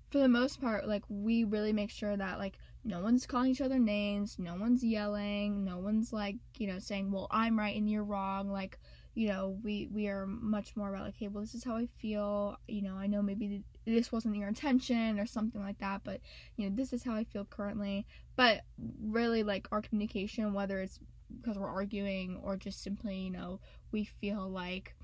for 0.10 0.20
the 0.20 0.28
most 0.28 0.62
part, 0.62 0.88
like 0.88 1.04
we 1.10 1.44
really 1.44 1.74
make 1.74 1.92
sure 1.92 2.16
that 2.16 2.40
like 2.40 2.58
no 2.84 3.02
one's 3.02 3.26
calling 3.26 3.52
each 3.52 3.62
other 3.62 3.80
names, 3.80 4.38
no 4.40 4.56
one's 4.56 4.84
yelling, 4.84 5.66
no 5.66 5.78
one's 5.78 6.14
like, 6.14 6.38
you 6.58 6.68
know, 6.68 6.80
saying, 6.80 7.12
Well, 7.12 7.28
I'm 7.32 7.60
right 7.60 7.76
and 7.76 7.90
you're 7.90 8.04
wrong, 8.04 8.50
like 8.50 8.80
you 9.18 9.28
know 9.28 9.58
we 9.64 9.90
we 9.92 10.08
are 10.08 10.28
much 10.28 10.76
more 10.76 10.90
about 10.90 11.04
like 11.04 11.16
okay 11.16 11.28
well 11.28 11.42
this 11.42 11.56
is 11.56 11.64
how 11.64 11.76
i 11.76 11.88
feel 11.98 12.56
you 12.68 12.84
know 12.84 12.94
i 12.96 13.08
know 13.08 13.20
maybe 13.20 13.64
this 13.84 14.12
wasn't 14.12 14.36
your 14.36 14.48
intention 14.48 15.20
or 15.20 15.26
something 15.26 15.60
like 15.60 15.80
that 15.80 16.02
but 16.04 16.22
you 16.56 16.70
know 16.70 16.76
this 16.76 16.94
is 16.94 17.04
how 17.04 17.16
i 17.16 17.24
feel 17.24 17.44
currently. 17.46 18.06
But 18.36 18.62
really 19.02 19.42
like 19.42 19.68
our 19.72 19.82
communication 19.82 20.54
whether 20.54 20.80
it's 20.80 21.00
because 21.42 21.58
we're 21.58 21.68
arguing 21.68 22.40
or 22.44 22.56
just 22.58 22.84
simply 22.84 23.16
you 23.18 23.32
know 23.32 23.60
we 23.92 24.04
feel 24.04 24.48
like 24.48 24.96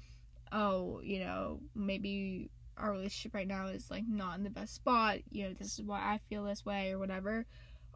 oh 0.52 1.02
you 1.04 1.20
know 1.20 1.60
maybe 1.74 2.52
our 2.78 2.92
relationship 2.92 3.34
right 3.34 3.48
now 3.48 3.66
is 3.66 3.90
like 3.90 4.04
not 4.08 4.38
in 4.38 4.44
the 4.44 4.50
best 4.52 4.76
spot 4.76 5.18
you 5.32 5.46
know 5.46 5.54
this 5.54 5.74
is 5.74 5.82
why 5.82 6.00
i 6.00 6.20
feel 6.30 6.44
this 6.44 6.64
way 6.64 6.92
or 6.92 7.00
whatever 7.00 7.48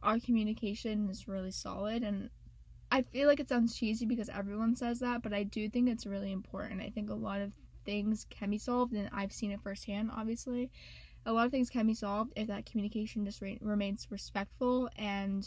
our 0.01 0.19
communication 0.19 1.09
is 1.09 1.27
really 1.27 1.51
solid 1.51 2.01
and 2.01 2.31
I 2.91 3.01
feel 3.01 3.27
like 3.27 3.39
it 3.39 3.49
sounds 3.49 3.75
cheesy 3.75 4.05
because 4.05 4.29
everyone 4.29 4.75
says 4.75 4.99
that, 4.99 5.21
but 5.21 5.33
I 5.33 5.43
do 5.43 5.69
think 5.69 5.89
it's 5.89 6.05
really 6.05 6.31
important. 6.31 6.81
I 6.81 6.89
think 6.89 7.09
a 7.09 7.15
lot 7.15 7.41
of 7.41 7.51
things 7.85 8.25
can 8.29 8.49
be 8.49 8.57
solved, 8.57 8.93
and 8.93 9.09
I've 9.11 9.33
seen 9.33 9.51
it 9.51 9.61
firsthand, 9.61 10.11
obviously. 10.15 10.71
A 11.25 11.33
lot 11.33 11.45
of 11.45 11.51
things 11.51 11.69
can 11.69 11.85
be 11.85 11.93
solved 11.93 12.31
if 12.35 12.47
that 12.47 12.65
communication 12.65 13.25
just 13.25 13.41
re- 13.41 13.59
remains 13.61 14.07
respectful 14.09 14.89
and 14.95 15.45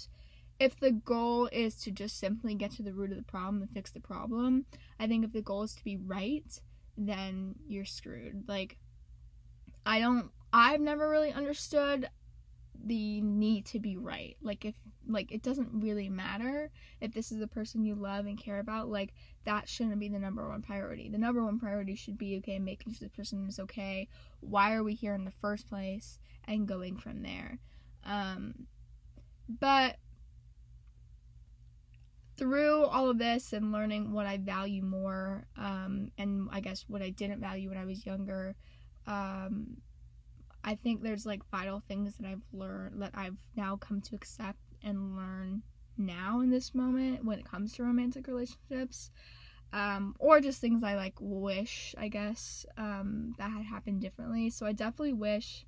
if 0.59 0.79
the 0.79 0.91
goal 0.91 1.49
is 1.51 1.75
to 1.77 1.91
just 1.91 2.19
simply 2.19 2.55
get 2.55 2.73
to 2.73 2.83
the 2.83 2.93
root 2.93 3.11
of 3.11 3.17
the 3.17 3.23
problem 3.23 3.63
and 3.63 3.71
fix 3.71 3.91
the 3.91 4.01
problem. 4.01 4.67
I 4.99 5.07
think 5.07 5.25
if 5.25 5.33
the 5.33 5.41
goal 5.41 5.63
is 5.63 5.75
to 5.75 5.85
be 5.85 5.97
right, 5.97 6.61
then 6.99 7.55
you're 7.67 7.87
screwed. 7.87 8.45
Like, 8.47 8.77
I 9.87 10.01
don't, 10.01 10.31
I've 10.53 10.83
never 10.83 11.09
really 11.09 11.33
understood 11.33 12.11
the 12.85 13.21
need 13.21 13.67
to 13.67 13.79
be 13.79 13.97
right. 13.97 14.37
Like 14.43 14.65
if 14.65 14.75
like 15.13 15.33
it 15.33 15.43
doesn't 15.43 15.69
really 15.73 16.09
matter 16.09 16.71
if 17.01 17.13
this 17.13 17.33
is 17.33 17.39
the 17.39 17.47
person 17.47 17.85
you 17.85 17.95
love 17.95 18.27
and 18.27 18.39
care 18.39 18.59
about, 18.59 18.89
like 18.89 19.13
that 19.45 19.69
shouldn't 19.69 19.99
be 19.99 20.09
the 20.09 20.19
number 20.19 20.49
one 20.49 20.63
priority. 20.63 21.09
The 21.09 21.19
number 21.19 21.45
one 21.45 21.59
priority 21.59 21.95
should 21.95 22.19
be 22.19 22.37
okay, 22.39 22.59
making 22.59 22.95
sure 22.95 23.09
the 23.09 23.17
person 23.17 23.47
is 23.49 23.59
okay. 23.61 24.09
Why 24.41 24.75
are 24.75 24.85
we 24.85 24.95
here 24.95 25.15
in 25.15 25.25
the 25.25 25.31
first 25.31 25.69
place 25.69 26.19
and 26.47 26.67
going 26.67 26.97
from 26.97 27.23
there. 27.23 27.59
Um 28.05 28.67
but 29.49 29.97
through 32.37 32.85
all 32.85 33.11
of 33.11 33.19
this 33.19 33.53
and 33.53 33.71
learning 33.71 34.13
what 34.13 34.25
I 34.25 34.39
value 34.39 34.83
more, 34.83 35.45
um, 35.59 36.11
and 36.17 36.49
I 36.51 36.61
guess 36.61 36.87
what 36.89 37.03
I 37.03 37.11
didn't 37.11 37.41
value 37.41 37.69
when 37.69 37.77
I 37.77 37.85
was 37.85 38.07
younger, 38.07 38.55
um, 39.07 39.77
I 40.65 40.75
think 40.75 41.03
there's 41.03 41.27
like 41.27 41.43
vital 41.51 41.83
things 41.87 42.17
that 42.17 42.27
I've 42.27 42.43
learned 42.53 43.03
that 43.03 43.13
I've 43.15 43.37
now 43.57 43.77
come 43.77 44.01
to 44.01 44.15
accept 44.15 44.59
and 44.83 45.17
learn 45.17 45.63
now 45.97 46.41
in 46.41 46.51
this 46.51 46.75
moment 46.75 47.25
when 47.25 47.39
it 47.39 47.45
comes 47.45 47.75
to 47.75 47.85
romantic 47.85 48.27
relationships. 48.27 49.11
Um, 49.73 50.17
or 50.19 50.41
just 50.41 50.61
things 50.61 50.83
I 50.83 50.97
like 50.97 51.15
wish, 51.21 51.95
I 51.97 52.09
guess, 52.09 52.67
um, 52.77 53.35
that 53.39 53.51
had 53.51 53.65
happened 53.65 54.01
differently. 54.01 54.51
So 54.51 54.67
I 54.67 54.73
definitely 54.73 55.13
wish 55.13 55.65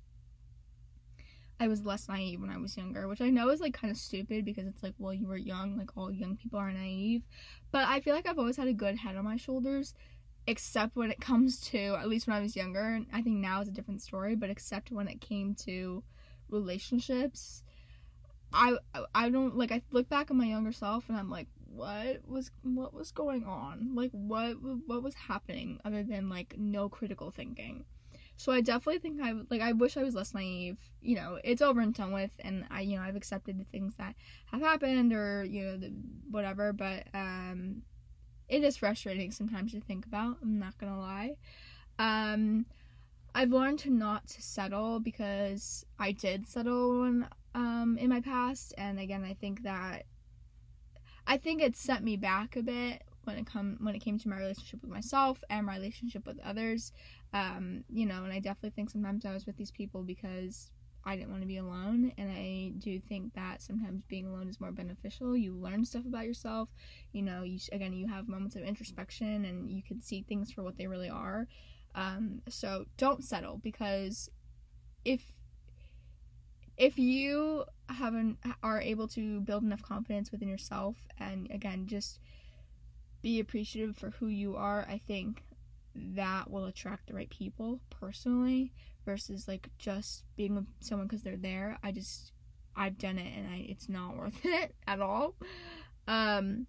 I 1.59 1.67
was 1.67 1.85
less 1.85 2.09
naive 2.09 2.41
when 2.41 2.49
I 2.49 2.57
was 2.57 2.75
younger, 2.75 3.07
which 3.07 3.21
I 3.21 3.29
know 3.29 3.49
is 3.49 3.61
like 3.61 3.73
kind 3.73 3.91
of 3.91 3.97
stupid 3.97 4.43
because 4.43 4.67
it's 4.67 4.83
like, 4.83 4.95
well, 4.97 5.13
you 5.13 5.27
were 5.27 5.37
young, 5.37 5.77
like 5.77 5.91
all 5.95 6.11
young 6.11 6.35
people 6.35 6.59
are 6.59 6.71
naive. 6.71 7.23
But 7.71 7.87
I 7.87 8.01
feel 8.01 8.13
like 8.13 8.27
I've 8.27 8.39
always 8.39 8.57
had 8.57 8.67
a 8.67 8.73
good 8.73 8.97
head 8.97 9.15
on 9.15 9.23
my 9.23 9.37
shoulders, 9.37 9.93
except 10.47 10.97
when 10.97 11.09
it 11.09 11.21
comes 11.21 11.61
to, 11.69 11.95
at 11.95 12.09
least 12.09 12.27
when 12.27 12.35
I 12.35 12.41
was 12.41 12.57
younger. 12.57 12.99
I 13.13 13.21
think 13.21 13.37
now 13.37 13.61
is 13.61 13.69
a 13.69 13.71
different 13.71 14.01
story, 14.01 14.35
but 14.35 14.49
except 14.49 14.91
when 14.91 15.07
it 15.07 15.21
came 15.21 15.55
to 15.63 16.03
relationships. 16.49 17.63
I 18.53 18.77
I 19.13 19.29
don't 19.29 19.57
like 19.57 19.71
I 19.71 19.81
look 19.91 20.09
back 20.09 20.29
at 20.29 20.35
my 20.35 20.45
younger 20.45 20.71
self 20.71 21.09
and 21.09 21.17
I'm 21.17 21.29
like 21.29 21.47
what 21.65 22.21
was 22.27 22.51
what 22.61 22.93
was 22.93 23.11
going 23.11 23.45
on 23.45 23.95
like 23.95 24.11
what 24.11 24.55
what 24.85 25.01
was 25.01 25.15
happening 25.15 25.79
other 25.83 26.03
than 26.03 26.29
like 26.29 26.55
no 26.57 26.87
critical 26.87 27.31
thinking 27.31 27.83
so 28.35 28.51
I 28.51 28.61
definitely 28.61 28.99
think 28.99 29.21
I 29.21 29.33
like 29.49 29.61
I 29.61 29.73
wish 29.73 29.95
I 29.95 30.03
was 30.03 30.15
less 30.15 30.33
naive. 30.33 30.77
You 31.01 31.15
know, 31.15 31.39
it's 31.43 31.61
over 31.61 31.81
and 31.81 31.93
done 31.93 32.11
with, 32.11 32.31
and 32.39 32.65
I 32.69 32.81
you 32.81 32.97
know 32.97 33.03
I've 33.03 33.15
accepted 33.15 33.59
the 33.59 33.63
things 33.65 33.95
that 33.97 34.15
have 34.51 34.61
happened 34.61 35.13
or 35.13 35.43
you 35.43 35.63
know 35.63 35.77
the, 35.77 35.93
whatever. 36.29 36.73
But 36.73 37.07
um, 37.13 37.83
it 38.49 38.63
is 38.63 38.77
frustrating 38.77 39.31
sometimes 39.31 39.71
to 39.73 39.81
think 39.81 40.05
about. 40.05 40.37
I'm 40.41 40.59
not 40.59 40.77
gonna 40.77 40.99
lie. 40.99 41.35
Um, 41.99 42.65
I've 43.35 43.51
learned 43.51 43.79
to 43.79 43.91
not 43.91 44.27
to 44.29 44.41
settle 44.41 44.99
because 44.99 45.85
I 45.99 46.11
did 46.11 46.47
settle 46.47 47.01
when, 47.01 47.27
um, 47.55 47.97
in 47.99 48.09
my 48.09 48.21
past, 48.21 48.73
and 48.77 48.99
again 48.99 49.23
I 49.23 49.33
think 49.33 49.63
that 49.63 50.03
I 51.25 51.37
think 51.37 51.61
it 51.61 51.75
set 51.75 52.03
me 52.03 52.17
back 52.17 52.55
a 52.55 52.63
bit 52.63 53.03
when 53.23 53.37
it 53.37 53.45
come 53.45 53.77
when 53.81 53.95
it 53.95 53.99
came 53.99 54.19
to 54.19 54.29
my 54.29 54.37
relationship 54.37 54.81
with 54.81 54.91
myself 54.91 55.43
and 55.49 55.65
my 55.65 55.75
relationship 55.75 56.25
with 56.25 56.39
others. 56.43 56.91
Um, 57.33 57.83
you 57.89 58.05
know, 58.05 58.23
and 58.23 58.33
I 58.33 58.39
definitely 58.39 58.71
think 58.71 58.89
sometimes 58.89 59.25
I 59.25 59.33
was 59.33 59.45
with 59.45 59.57
these 59.57 59.71
people 59.71 60.03
because 60.03 60.71
I 61.05 61.15
didn't 61.15 61.31
want 61.31 61.41
to 61.41 61.47
be 61.47 61.57
alone, 61.57 62.13
and 62.17 62.31
I 62.31 62.73
do 62.77 62.99
think 62.99 63.33
that 63.33 63.61
sometimes 63.61 64.03
being 64.07 64.25
alone 64.25 64.47
is 64.47 64.61
more 64.61 64.71
beneficial. 64.71 65.35
You 65.35 65.55
learn 65.55 65.83
stuff 65.83 66.05
about 66.05 66.25
yourself. 66.25 66.69
You 67.11 67.23
know, 67.23 67.43
you 67.43 67.59
again 67.71 67.93
you 67.93 68.07
have 68.07 68.27
moments 68.27 68.55
of 68.55 68.63
introspection, 68.63 69.45
and 69.45 69.69
you 69.69 69.81
can 69.81 70.01
see 70.01 70.23
things 70.23 70.51
for 70.51 70.63
what 70.63 70.77
they 70.77 70.87
really 70.87 71.09
are. 71.09 71.47
Um, 71.95 72.41
so 72.49 72.85
don't 72.97 73.23
settle 73.23 73.59
because 73.63 74.29
if 75.05 75.21
if 76.77 76.97
you 76.97 77.65
haven't 77.89 78.37
are 78.61 78.81
able 78.81 79.07
to 79.09 79.41
build 79.41 79.63
enough 79.63 79.81
confidence 79.81 80.31
within 80.31 80.47
yourself, 80.47 80.95
and 81.19 81.49
again 81.51 81.87
just 81.87 82.19
be 83.21 83.39
appreciative 83.39 83.95
for 83.95 84.11
who 84.11 84.27
you 84.27 84.55
are, 84.55 84.85
I 84.89 84.99
think 85.07 85.43
that 85.95 86.49
will 86.49 86.65
attract 86.65 87.07
the 87.07 87.13
right 87.13 87.29
people 87.29 87.79
personally 87.89 88.73
versus 89.05 89.47
like 89.47 89.69
just 89.77 90.23
being 90.35 90.55
with 90.55 90.65
someone 90.79 91.07
because 91.07 91.23
they're 91.23 91.37
there. 91.37 91.77
I 91.83 91.91
just 91.91 92.31
I've 92.75 92.97
done 92.97 93.17
it 93.17 93.31
and 93.37 93.47
I 93.47 93.65
it's 93.69 93.89
not 93.89 94.17
worth 94.17 94.43
it 94.43 94.75
at 94.87 95.01
all. 95.01 95.35
Um 96.07 96.67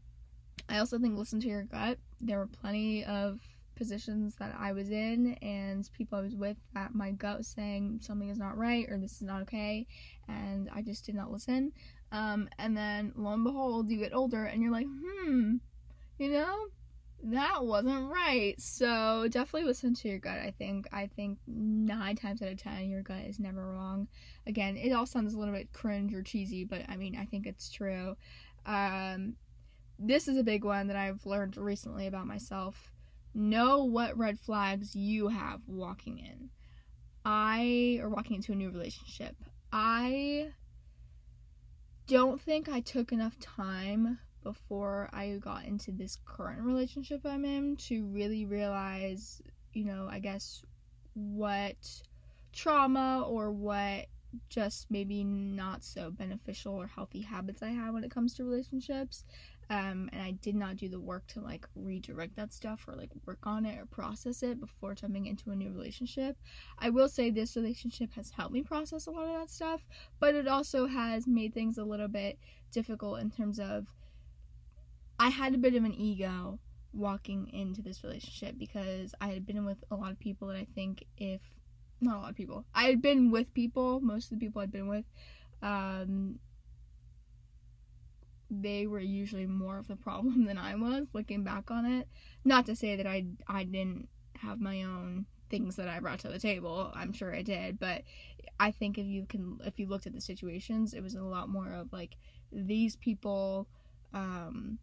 I 0.68 0.78
also 0.78 0.98
think 0.98 1.18
listen 1.18 1.40
to 1.40 1.48
your 1.48 1.64
gut. 1.64 1.98
There 2.20 2.38
were 2.38 2.46
plenty 2.46 3.04
of 3.04 3.40
positions 3.74 4.37
that 4.37 4.54
I 4.58 4.72
was 4.72 4.90
in 4.90 5.34
and 5.42 5.88
people 5.92 6.18
I 6.18 6.22
was 6.22 6.34
with 6.34 6.56
that 6.74 6.94
my 6.94 7.10
gut 7.10 7.38
was 7.38 7.48
saying 7.48 8.00
something 8.02 8.28
is 8.28 8.38
not 8.38 8.56
right 8.56 8.87
or 8.88 8.98
this 8.98 9.12
is 9.12 9.22
not 9.22 9.42
okay 9.42 9.87
and 10.28 10.68
I 10.74 10.82
just 10.82 11.06
did 11.06 11.14
not 11.14 11.30
listen. 11.30 11.72
Um 12.12 12.48
and 12.58 12.76
then 12.76 13.12
lo 13.16 13.32
and 13.32 13.44
behold 13.44 13.90
you 13.90 13.98
get 13.98 14.14
older 14.14 14.44
and 14.44 14.62
you're 14.62 14.72
like, 14.72 14.87
hmm, 14.87 15.56
you 16.18 16.30
know, 16.30 16.66
that 17.24 17.64
wasn't 17.64 18.10
right. 18.10 18.54
So 18.60 19.26
definitely 19.30 19.66
listen 19.66 19.94
to 19.94 20.08
your 20.08 20.18
gut. 20.18 20.38
I 20.38 20.52
think 20.56 20.87
I 20.92 21.06
think 21.06 21.38
nine 21.46 22.16
times 22.16 22.42
out 22.42 22.52
of 22.52 22.58
ten 22.58 22.88
your 22.88 23.02
gut 23.02 23.24
is 23.26 23.40
never 23.40 23.72
wrong. 23.72 24.08
Again, 24.46 24.76
it 24.76 24.92
all 24.92 25.06
sounds 25.06 25.34
a 25.34 25.38
little 25.38 25.54
bit 25.54 25.72
cringe 25.72 26.12
or 26.14 26.22
cheesy, 26.22 26.64
but 26.64 26.82
I 26.88 26.96
mean 26.96 27.16
I 27.16 27.24
think 27.24 27.46
it's 27.46 27.70
true. 27.70 28.16
Um, 28.66 29.34
this 29.98 30.28
is 30.28 30.37
a 30.37 30.42
big 30.42 30.64
one 30.64 30.88
that 30.88 30.96
I've 30.96 31.24
learned 31.24 31.56
recently 31.56 32.06
about 32.06 32.26
myself. 32.26 32.93
Know 33.34 33.84
what 33.84 34.16
red 34.16 34.38
flags 34.38 34.94
you 34.94 35.28
have 35.28 35.60
walking 35.66 36.18
in. 36.18 36.50
I 37.24 37.98
or 38.00 38.08
walking 38.08 38.36
into 38.36 38.52
a 38.52 38.54
new 38.54 38.70
relationship. 38.70 39.34
I 39.72 40.52
don't 42.06 42.40
think 42.40 42.68
I 42.68 42.80
took 42.80 43.12
enough 43.12 43.38
time 43.40 44.18
before 44.42 45.08
I 45.12 45.38
got 45.40 45.64
into 45.64 45.90
this 45.90 46.18
current 46.26 46.60
relationship 46.60 47.22
I'm 47.24 47.44
in 47.44 47.76
to 47.88 48.04
really 48.04 48.44
realize, 48.44 49.40
you 49.72 49.84
know, 49.84 50.06
I 50.08 50.20
guess 50.20 50.62
what 51.14 52.02
trauma 52.52 53.24
or 53.26 53.50
what 53.50 54.06
just 54.48 54.90
maybe 54.90 55.24
not 55.24 55.82
so 55.84 56.10
beneficial 56.10 56.74
or 56.74 56.86
healthy 56.86 57.20
habits 57.20 57.62
I 57.62 57.68
have 57.68 57.94
when 57.94 58.04
it 58.04 58.10
comes 58.10 58.34
to 58.34 58.44
relationships. 58.44 59.24
Um, 59.70 60.10
and 60.12 60.20
I 60.20 60.32
did 60.32 60.54
not 60.54 60.76
do 60.76 60.88
the 60.88 61.00
work 61.00 61.26
to 61.28 61.40
like 61.40 61.66
redirect 61.74 62.36
that 62.36 62.52
stuff 62.52 62.84
or 62.86 62.94
like 62.94 63.10
work 63.24 63.38
on 63.44 63.64
it 63.64 63.78
or 63.78 63.86
process 63.86 64.42
it 64.42 64.60
before 64.60 64.94
jumping 64.94 65.26
into 65.26 65.50
a 65.50 65.56
new 65.56 65.72
relationship. 65.72 66.36
I 66.78 66.90
will 66.90 67.08
say 67.08 67.30
this 67.30 67.56
relationship 67.56 68.12
has 68.12 68.30
helped 68.30 68.52
me 68.52 68.62
process 68.62 69.06
a 69.06 69.10
lot 69.10 69.28
of 69.28 69.40
that 69.40 69.50
stuff, 69.50 69.80
but 70.20 70.34
it 70.34 70.48
also 70.48 70.86
has 70.86 71.26
made 71.26 71.54
things 71.54 71.78
a 71.78 71.84
little 71.84 72.08
bit 72.08 72.38
difficult 72.72 73.20
in 73.20 73.30
terms 73.30 73.58
of 73.58 73.86
I 75.18 75.28
had 75.30 75.54
a 75.54 75.58
bit 75.58 75.74
of 75.74 75.84
an 75.84 75.94
ego 75.94 76.58
walking 76.92 77.48
into 77.52 77.82
this 77.82 78.04
relationship 78.04 78.56
because 78.58 79.14
I 79.20 79.28
had 79.28 79.46
been 79.46 79.64
with 79.64 79.82
a 79.90 79.96
lot 79.96 80.12
of 80.12 80.18
people 80.18 80.48
that 80.48 80.56
I 80.56 80.66
think 80.74 81.04
if 81.16 81.40
not 82.04 82.16
a 82.16 82.20
lot 82.20 82.30
of 82.30 82.36
people. 82.36 82.64
I 82.74 82.84
had 82.84 83.02
been 83.02 83.30
with 83.30 83.52
people, 83.54 84.00
most 84.00 84.30
of 84.30 84.38
the 84.38 84.46
people 84.46 84.62
I'd 84.62 84.72
been 84.72 84.88
with, 84.88 85.04
um, 85.62 86.38
they 88.50 88.86
were 88.86 89.00
usually 89.00 89.46
more 89.46 89.78
of 89.78 89.88
the 89.88 89.96
problem 89.96 90.44
than 90.46 90.58
I 90.58 90.74
was 90.74 91.06
looking 91.12 91.44
back 91.44 91.70
on 91.70 91.86
it. 91.86 92.08
Not 92.44 92.66
to 92.66 92.76
say 92.76 92.96
that 92.96 93.06
I 93.06 93.24
I 93.46 93.64
didn't 93.64 94.08
have 94.36 94.60
my 94.60 94.82
own 94.82 95.26
things 95.50 95.76
that 95.76 95.88
I 95.88 96.00
brought 96.00 96.20
to 96.20 96.28
the 96.28 96.38
table. 96.38 96.92
I'm 96.94 97.12
sure 97.12 97.34
I 97.34 97.42
did, 97.42 97.78
but 97.78 98.02
I 98.60 98.70
think 98.70 98.98
if 98.98 99.06
you 99.06 99.26
can 99.26 99.58
if 99.64 99.78
you 99.78 99.86
looked 99.86 100.06
at 100.06 100.12
the 100.12 100.20
situations, 100.20 100.94
it 100.94 101.02
was 101.02 101.14
a 101.14 101.22
lot 101.22 101.48
more 101.48 101.72
of 101.72 101.92
like 101.92 102.16
these 102.52 102.96
people 102.96 103.66
um 104.12 104.78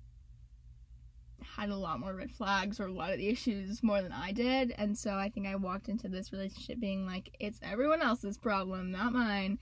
had 1.43 1.69
a 1.69 1.75
lot 1.75 1.99
more 1.99 2.13
red 2.13 2.31
flags 2.31 2.79
or 2.79 2.87
a 2.87 2.93
lot 2.93 3.11
of 3.11 3.17
the 3.17 3.29
issues 3.29 3.83
more 3.83 4.01
than 4.01 4.11
I 4.11 4.31
did. 4.31 4.73
And 4.77 4.97
so 4.97 5.15
I 5.15 5.29
think 5.29 5.47
I 5.47 5.55
walked 5.55 5.89
into 5.89 6.07
this 6.07 6.31
relationship 6.31 6.79
being 6.79 7.05
like, 7.05 7.35
it's 7.39 7.59
everyone 7.61 8.01
else's 8.01 8.37
problem, 8.37 8.91
not 8.91 9.13
mine. 9.13 9.59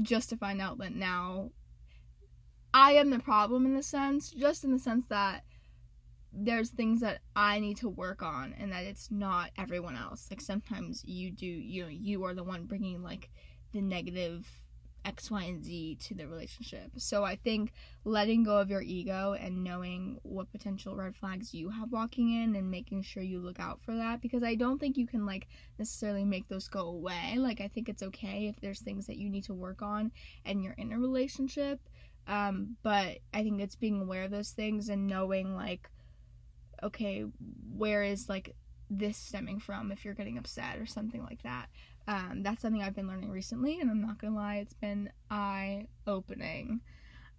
Just 0.00 0.30
to 0.30 0.36
find 0.36 0.60
out 0.60 0.78
that 0.78 0.94
now 0.94 1.50
I 2.72 2.92
am 2.92 3.10
the 3.10 3.18
problem 3.18 3.66
in 3.66 3.74
the 3.74 3.82
sense, 3.82 4.30
just 4.30 4.64
in 4.64 4.72
the 4.72 4.78
sense 4.78 5.06
that 5.08 5.42
there's 6.32 6.70
things 6.70 7.00
that 7.00 7.20
I 7.34 7.58
need 7.58 7.78
to 7.78 7.88
work 7.88 8.22
on 8.22 8.54
and 8.58 8.70
that 8.72 8.84
it's 8.84 9.10
not 9.10 9.50
everyone 9.58 9.96
else. 9.96 10.28
Like 10.30 10.40
sometimes 10.40 11.02
you 11.04 11.32
do, 11.32 11.46
you 11.46 11.82
know, 11.82 11.88
you 11.88 12.24
are 12.24 12.34
the 12.34 12.44
one 12.44 12.66
bringing 12.66 13.02
like 13.02 13.30
the 13.72 13.80
negative 13.80 14.46
X, 15.04 15.30
Y, 15.30 15.42
and 15.42 15.64
Z 15.64 15.98
to 16.00 16.14
the 16.14 16.26
relationship. 16.26 16.90
So 16.96 17.24
I 17.24 17.36
think 17.36 17.72
letting 18.04 18.44
go 18.44 18.58
of 18.58 18.70
your 18.70 18.82
ego 18.82 19.36
and 19.38 19.64
knowing 19.64 20.18
what 20.22 20.50
potential 20.52 20.96
red 20.96 21.16
flags 21.16 21.54
you 21.54 21.70
have 21.70 21.92
walking 21.92 22.42
in 22.42 22.56
and 22.56 22.70
making 22.70 23.02
sure 23.02 23.22
you 23.22 23.40
look 23.40 23.60
out 23.60 23.80
for 23.82 23.94
that 23.96 24.20
because 24.20 24.42
I 24.42 24.54
don't 24.54 24.78
think 24.78 24.96
you 24.96 25.06
can 25.06 25.26
like 25.26 25.48
necessarily 25.78 26.24
make 26.24 26.48
those 26.48 26.68
go 26.68 26.86
away. 26.88 27.36
Like 27.36 27.60
I 27.60 27.68
think 27.68 27.88
it's 27.88 28.02
okay 28.02 28.48
if 28.48 28.60
there's 28.60 28.80
things 28.80 29.06
that 29.06 29.18
you 29.18 29.28
need 29.28 29.44
to 29.44 29.54
work 29.54 29.82
on 29.82 30.12
and 30.44 30.62
you're 30.62 30.74
in 30.74 30.92
a 30.92 30.98
relationship. 30.98 31.80
Um, 32.26 32.76
but 32.82 33.18
I 33.32 33.42
think 33.42 33.60
it's 33.60 33.76
being 33.76 34.00
aware 34.00 34.24
of 34.24 34.30
those 34.30 34.50
things 34.50 34.88
and 34.88 35.06
knowing 35.06 35.54
like 35.54 35.88
okay, 36.82 37.24
where 37.76 38.02
is 38.02 38.28
like 38.28 38.54
this 38.88 39.16
stemming 39.16 39.60
from 39.60 39.92
if 39.92 40.04
you're 40.04 40.14
getting 40.14 40.38
upset 40.38 40.78
or 40.78 40.86
something 40.86 41.22
like 41.22 41.42
that. 41.42 41.66
Um, 42.10 42.42
that's 42.42 42.60
something 42.60 42.82
I've 42.82 42.96
been 42.96 43.06
learning 43.06 43.30
recently, 43.30 43.80
and 43.80 43.88
I'm 43.88 44.02
not 44.02 44.18
gonna 44.18 44.34
lie, 44.34 44.56
it's 44.56 44.74
been 44.74 45.12
eye 45.30 45.86
opening. 46.08 46.80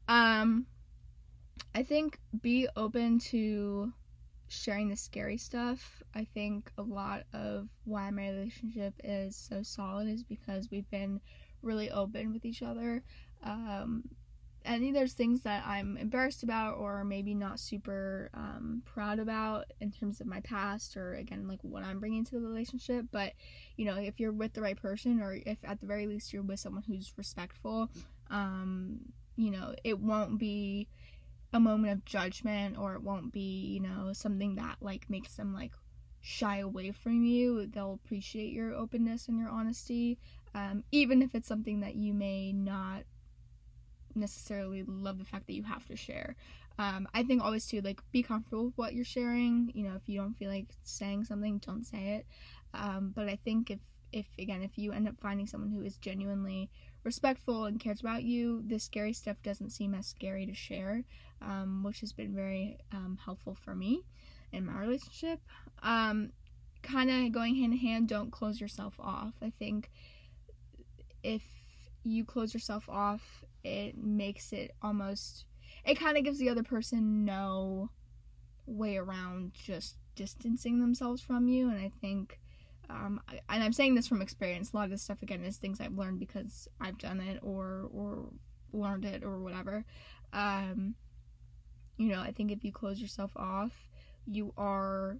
Um, 0.07 0.65
I 1.75 1.83
think 1.83 2.19
be 2.41 2.69
open 2.77 3.19
to 3.31 3.91
sharing 4.47 4.87
the 4.87 4.95
scary 4.95 5.37
stuff. 5.37 6.01
I 6.15 6.23
think 6.23 6.71
a 6.77 6.83
lot 6.83 7.23
of 7.33 7.67
why 7.83 8.09
my 8.11 8.29
relationship 8.29 8.93
is 9.03 9.35
so 9.35 9.61
solid 9.61 10.07
is 10.07 10.23
because 10.23 10.71
we've 10.71 10.89
been 10.89 11.19
really 11.61 11.91
open 11.91 12.31
with 12.31 12.45
each 12.45 12.63
other. 12.63 13.03
Um, 13.43 14.05
and 14.65 14.95
there's 14.95 15.13
things 15.13 15.41
that 15.41 15.63
I'm 15.65 15.97
embarrassed 15.97 16.43
about 16.43 16.77
or 16.77 17.03
maybe 17.03 17.33
not 17.33 17.59
super 17.59 18.29
um, 18.33 18.83
proud 18.85 19.19
about 19.19 19.65
in 19.79 19.91
terms 19.91 20.21
of 20.21 20.27
my 20.27 20.39
past 20.41 20.95
or 20.95 21.15
again 21.15 21.47
like 21.47 21.59
what 21.63 21.83
I'm 21.83 21.99
bringing 21.99 22.23
to 22.25 22.31
the 22.31 22.41
relationship. 22.41 23.05
But 23.11 23.33
you 23.77 23.85
know, 23.85 23.95
if 23.95 24.19
you're 24.19 24.31
with 24.31 24.53
the 24.53 24.61
right 24.61 24.79
person 24.79 25.21
or 25.21 25.33
if 25.33 25.57
at 25.63 25.79
the 25.79 25.87
very 25.87 26.07
least 26.07 26.33
you're 26.33 26.43
with 26.43 26.59
someone 26.59 26.83
who's 26.83 27.13
respectful, 27.17 27.89
um, 28.29 28.99
you 29.35 29.51
know, 29.51 29.73
it 29.83 29.99
won't 29.99 30.37
be 30.37 30.87
a 31.53 31.59
moment 31.59 31.93
of 31.93 32.05
judgment 32.05 32.77
or 32.77 32.93
it 32.93 33.01
won't 33.01 33.33
be 33.33 33.65
you 33.65 33.79
know 33.79 34.13
something 34.13 34.55
that 34.55 34.77
like 34.79 35.09
makes 35.09 35.35
them 35.35 35.53
like 35.53 35.73
shy 36.21 36.59
away 36.59 36.91
from 36.91 37.23
you 37.25 37.65
they'll 37.67 37.99
appreciate 38.05 38.53
your 38.53 38.73
openness 38.73 39.27
and 39.27 39.39
your 39.39 39.49
honesty 39.49 40.17
um, 40.53 40.83
even 40.91 41.21
if 41.21 41.33
it's 41.33 41.47
something 41.47 41.79
that 41.81 41.95
you 41.95 42.13
may 42.13 42.53
not 42.53 43.03
necessarily 44.15 44.83
love 44.87 45.17
the 45.17 45.25
fact 45.25 45.47
that 45.47 45.53
you 45.53 45.63
have 45.63 45.85
to 45.87 45.95
share. 45.95 46.35
Um, 46.79 47.07
I 47.13 47.23
think 47.23 47.43
always 47.43 47.67
too 47.67 47.81
like 47.81 48.01
be 48.11 48.23
comfortable 48.23 48.65
with 48.65 48.77
what 48.77 48.93
you're 48.93 49.05
sharing. 49.05 49.71
You 49.73 49.83
know, 49.83 49.95
if 49.95 50.07
you 50.07 50.19
don't 50.19 50.37
feel 50.37 50.49
like 50.49 50.67
saying 50.83 51.25
something, 51.25 51.59
don't 51.59 51.85
say 51.85 52.15
it. 52.15 52.25
Um, 52.73 53.11
but 53.15 53.27
I 53.27 53.35
think 53.35 53.69
if 53.69 53.79
if 54.11 54.25
again 54.39 54.61
if 54.61 54.77
you 54.77 54.91
end 54.91 55.07
up 55.07 55.15
finding 55.21 55.47
someone 55.47 55.69
who 55.69 55.81
is 55.81 55.97
genuinely 55.97 56.69
respectful 57.03 57.65
and 57.65 57.79
cares 57.79 58.01
about 58.01 58.23
you, 58.23 58.63
the 58.67 58.79
scary 58.79 59.13
stuff 59.13 59.37
doesn't 59.43 59.71
seem 59.71 59.93
as 59.95 60.07
scary 60.07 60.45
to 60.45 60.53
share, 60.53 61.03
um, 61.41 61.83
which 61.83 61.99
has 62.01 62.13
been 62.13 62.33
very 62.33 62.77
um, 62.91 63.17
helpful 63.23 63.55
for 63.55 63.75
me 63.75 64.03
in 64.51 64.65
my 64.65 64.77
relationship. 64.79 65.39
Um, 65.81 66.31
kind 66.83 67.09
of 67.09 67.31
going 67.31 67.55
hand 67.55 67.73
in 67.73 67.79
hand, 67.79 68.07
don't 68.07 68.31
close 68.31 68.59
yourself 68.59 68.95
off. 68.99 69.33
I 69.41 69.51
think 69.57 69.89
if 71.23 71.43
you 72.03 72.25
close 72.25 72.53
yourself 72.53 72.87
off, 72.89 73.43
it 73.63 73.97
makes 73.97 74.53
it 74.53 74.71
almost, 74.81 75.45
it 75.85 75.95
kind 75.95 76.17
of 76.17 76.23
gives 76.23 76.39
the 76.39 76.49
other 76.49 76.63
person 76.63 77.25
no 77.25 77.89
way 78.65 78.97
around 78.97 79.53
just 79.53 79.97
distancing 80.15 80.79
themselves 80.79 81.21
from 81.21 81.47
you. 81.47 81.69
And 81.69 81.79
I 81.79 81.91
think 82.01 82.39
um, 82.91 83.21
and 83.29 83.63
I'm 83.63 83.73
saying 83.73 83.95
this 83.95 84.07
from 84.07 84.21
experience. 84.21 84.71
A 84.71 84.75
lot 84.75 84.85
of 84.85 84.91
this 84.91 85.01
stuff 85.01 85.21
again 85.21 85.43
is 85.43 85.57
things 85.57 85.79
I've 85.79 85.97
learned 85.97 86.19
because 86.19 86.67
I've 86.79 86.97
done 86.97 87.19
it 87.19 87.39
or 87.41 87.89
or 87.93 88.29
learned 88.73 89.05
it 89.05 89.23
or 89.23 89.39
whatever. 89.39 89.85
Um, 90.33 90.95
you 91.97 92.09
know, 92.09 92.19
I 92.21 92.31
think 92.31 92.51
if 92.51 92.63
you 92.63 92.71
close 92.71 93.01
yourself 93.01 93.31
off, 93.35 93.89
you 94.25 94.53
are 94.57 95.17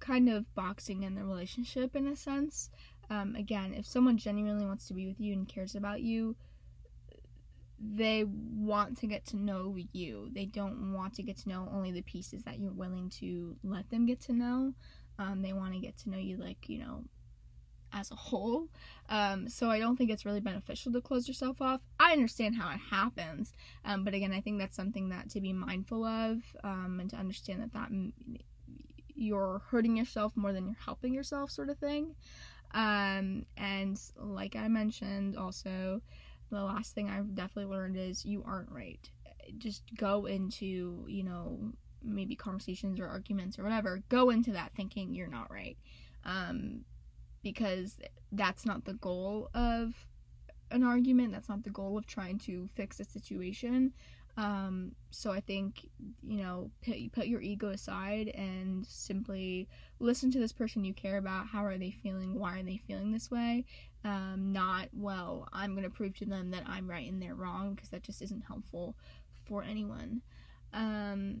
kind 0.00 0.28
of 0.28 0.52
boxing 0.54 1.02
in 1.02 1.14
the 1.14 1.24
relationship 1.24 1.96
in 1.96 2.06
a 2.06 2.16
sense. 2.16 2.70
Um, 3.08 3.34
again, 3.36 3.74
if 3.74 3.86
someone 3.86 4.16
genuinely 4.16 4.66
wants 4.66 4.88
to 4.88 4.94
be 4.94 5.06
with 5.06 5.20
you 5.20 5.32
and 5.32 5.48
cares 5.48 5.74
about 5.74 6.00
you, 6.02 6.36
they 7.78 8.24
want 8.24 8.98
to 8.98 9.06
get 9.06 9.26
to 9.26 9.36
know 9.36 9.76
you. 9.92 10.30
They 10.32 10.46
don't 10.46 10.92
want 10.92 11.14
to 11.14 11.22
get 11.22 11.36
to 11.38 11.48
know 11.48 11.68
only 11.72 11.92
the 11.92 12.02
pieces 12.02 12.42
that 12.44 12.58
you're 12.58 12.72
willing 12.72 13.10
to 13.20 13.56
let 13.62 13.90
them 13.90 14.06
get 14.06 14.20
to 14.22 14.32
know. 14.32 14.72
Um, 15.18 15.42
they 15.42 15.52
want 15.52 15.74
to 15.74 15.80
get 15.80 15.96
to 15.98 16.10
know 16.10 16.18
you, 16.18 16.36
like, 16.36 16.68
you 16.68 16.78
know, 16.78 17.04
as 17.92 18.10
a 18.10 18.14
whole. 18.14 18.68
Um, 19.08 19.48
so 19.48 19.70
I 19.70 19.78
don't 19.78 19.96
think 19.96 20.10
it's 20.10 20.24
really 20.24 20.40
beneficial 20.40 20.92
to 20.92 21.00
close 21.00 21.28
yourself 21.28 21.60
off. 21.60 21.80
I 21.98 22.12
understand 22.12 22.56
how 22.56 22.70
it 22.70 22.80
happens, 22.90 23.52
um, 23.84 24.04
but 24.04 24.14
again, 24.14 24.32
I 24.32 24.40
think 24.40 24.58
that's 24.58 24.76
something 24.76 25.08
that 25.10 25.30
to 25.30 25.40
be 25.40 25.52
mindful 25.52 26.04
of 26.04 26.38
um, 26.64 26.98
and 27.00 27.10
to 27.10 27.16
understand 27.16 27.62
that 27.62 27.72
that 27.72 27.90
you're 29.14 29.62
hurting 29.70 29.96
yourself 29.96 30.36
more 30.36 30.52
than 30.52 30.66
you're 30.66 30.76
helping 30.84 31.14
yourself, 31.14 31.50
sort 31.50 31.70
of 31.70 31.78
thing. 31.78 32.14
Um, 32.74 33.46
and 33.56 33.98
like 34.18 34.56
I 34.56 34.68
mentioned, 34.68 35.36
also 35.36 36.02
the 36.50 36.62
last 36.62 36.94
thing 36.94 37.08
I've 37.08 37.34
definitely 37.34 37.72
learned 37.72 37.96
is 37.96 38.24
you 38.24 38.42
aren't 38.46 38.70
right. 38.70 39.08
Just 39.58 39.82
go 39.96 40.26
into 40.26 41.04
you 41.08 41.24
know 41.24 41.72
maybe 42.02 42.36
conversations 42.36 43.00
or 43.00 43.08
arguments 43.08 43.58
or 43.58 43.64
whatever, 43.64 44.02
go 44.08 44.30
into 44.30 44.52
that 44.52 44.72
thinking 44.76 45.14
you're 45.14 45.26
not 45.26 45.50
right. 45.50 45.76
Um, 46.24 46.84
because 47.42 47.98
that's 48.32 48.66
not 48.66 48.84
the 48.84 48.94
goal 48.94 49.50
of 49.54 49.94
an 50.70 50.82
argument, 50.82 51.32
that's 51.32 51.48
not 51.48 51.62
the 51.62 51.70
goal 51.70 51.96
of 51.96 52.06
trying 52.06 52.38
to 52.40 52.68
fix 52.74 52.98
a 53.00 53.04
situation. 53.04 53.92
Um, 54.36 54.92
so 55.10 55.30
I 55.32 55.40
think, 55.40 55.88
you 56.22 56.42
know, 56.42 56.70
put, 56.84 56.96
put 57.12 57.26
your 57.26 57.40
ego 57.40 57.68
aside 57.70 58.28
and 58.28 58.86
simply 58.86 59.68
listen 59.98 60.30
to 60.32 60.38
this 60.38 60.52
person 60.52 60.84
you 60.84 60.92
care 60.92 61.16
about. 61.16 61.46
How 61.46 61.64
are 61.64 61.78
they 61.78 61.90
feeling? 61.90 62.38
Why 62.38 62.58
are 62.58 62.62
they 62.62 62.76
feeling 62.86 63.12
this 63.12 63.30
way? 63.30 63.64
Um, 64.04 64.52
not, 64.52 64.88
well, 64.92 65.48
I'm 65.52 65.72
going 65.72 65.84
to 65.84 65.90
prove 65.90 66.16
to 66.18 66.26
them 66.26 66.50
that 66.50 66.64
I'm 66.66 66.88
right 66.88 67.10
and 67.10 67.20
they're 67.20 67.34
wrong 67.34 67.74
because 67.74 67.88
that 67.90 68.02
just 68.02 68.20
isn't 68.22 68.44
helpful 68.46 68.94
for 69.46 69.62
anyone. 69.62 70.20
Um, 70.74 71.40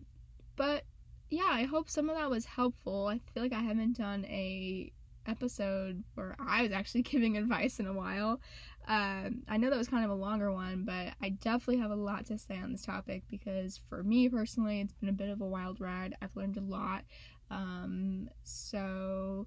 but 0.56 0.84
yeah, 1.28 1.48
I 1.50 1.64
hope 1.64 1.90
some 1.90 2.08
of 2.08 2.16
that 2.16 2.30
was 2.30 2.46
helpful. 2.46 3.08
I 3.08 3.20
feel 3.34 3.42
like 3.42 3.52
I 3.52 3.60
haven't 3.60 3.98
done 3.98 4.24
a 4.24 4.90
episode 5.26 6.02
where 6.14 6.36
I 6.38 6.62
was 6.62 6.72
actually 6.72 7.02
giving 7.02 7.36
advice 7.36 7.78
in 7.80 7.86
a 7.86 7.92
while. 7.92 8.40
Um, 8.88 9.42
I 9.48 9.56
know 9.56 9.70
that 9.70 9.78
was 9.78 9.88
kind 9.88 10.04
of 10.04 10.10
a 10.10 10.14
longer 10.14 10.52
one, 10.52 10.84
but 10.84 11.14
I 11.20 11.30
definitely 11.30 11.78
have 11.78 11.90
a 11.90 11.96
lot 11.96 12.26
to 12.26 12.38
say 12.38 12.56
on 12.58 12.72
this 12.72 12.84
topic 12.84 13.24
because 13.28 13.80
for 13.88 14.02
me 14.02 14.28
personally, 14.28 14.80
it's 14.80 14.94
been 14.94 15.08
a 15.08 15.12
bit 15.12 15.28
of 15.28 15.40
a 15.40 15.46
wild 15.46 15.80
ride. 15.80 16.14
I've 16.22 16.36
learned 16.36 16.56
a 16.56 16.60
lot. 16.60 17.02
Um, 17.50 18.28
so 18.44 19.46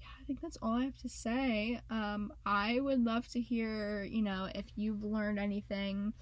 yeah, 0.00 0.06
I 0.20 0.24
think 0.26 0.42
that's 0.42 0.58
all 0.60 0.74
I 0.74 0.84
have 0.84 0.98
to 0.98 1.08
say. 1.08 1.80
Um, 1.88 2.32
I 2.44 2.80
would 2.80 3.02
love 3.02 3.26
to 3.28 3.40
hear, 3.40 4.04
you 4.04 4.22
know, 4.22 4.48
if 4.54 4.66
you've 4.76 5.02
learned 5.02 5.38
anything 5.38 6.12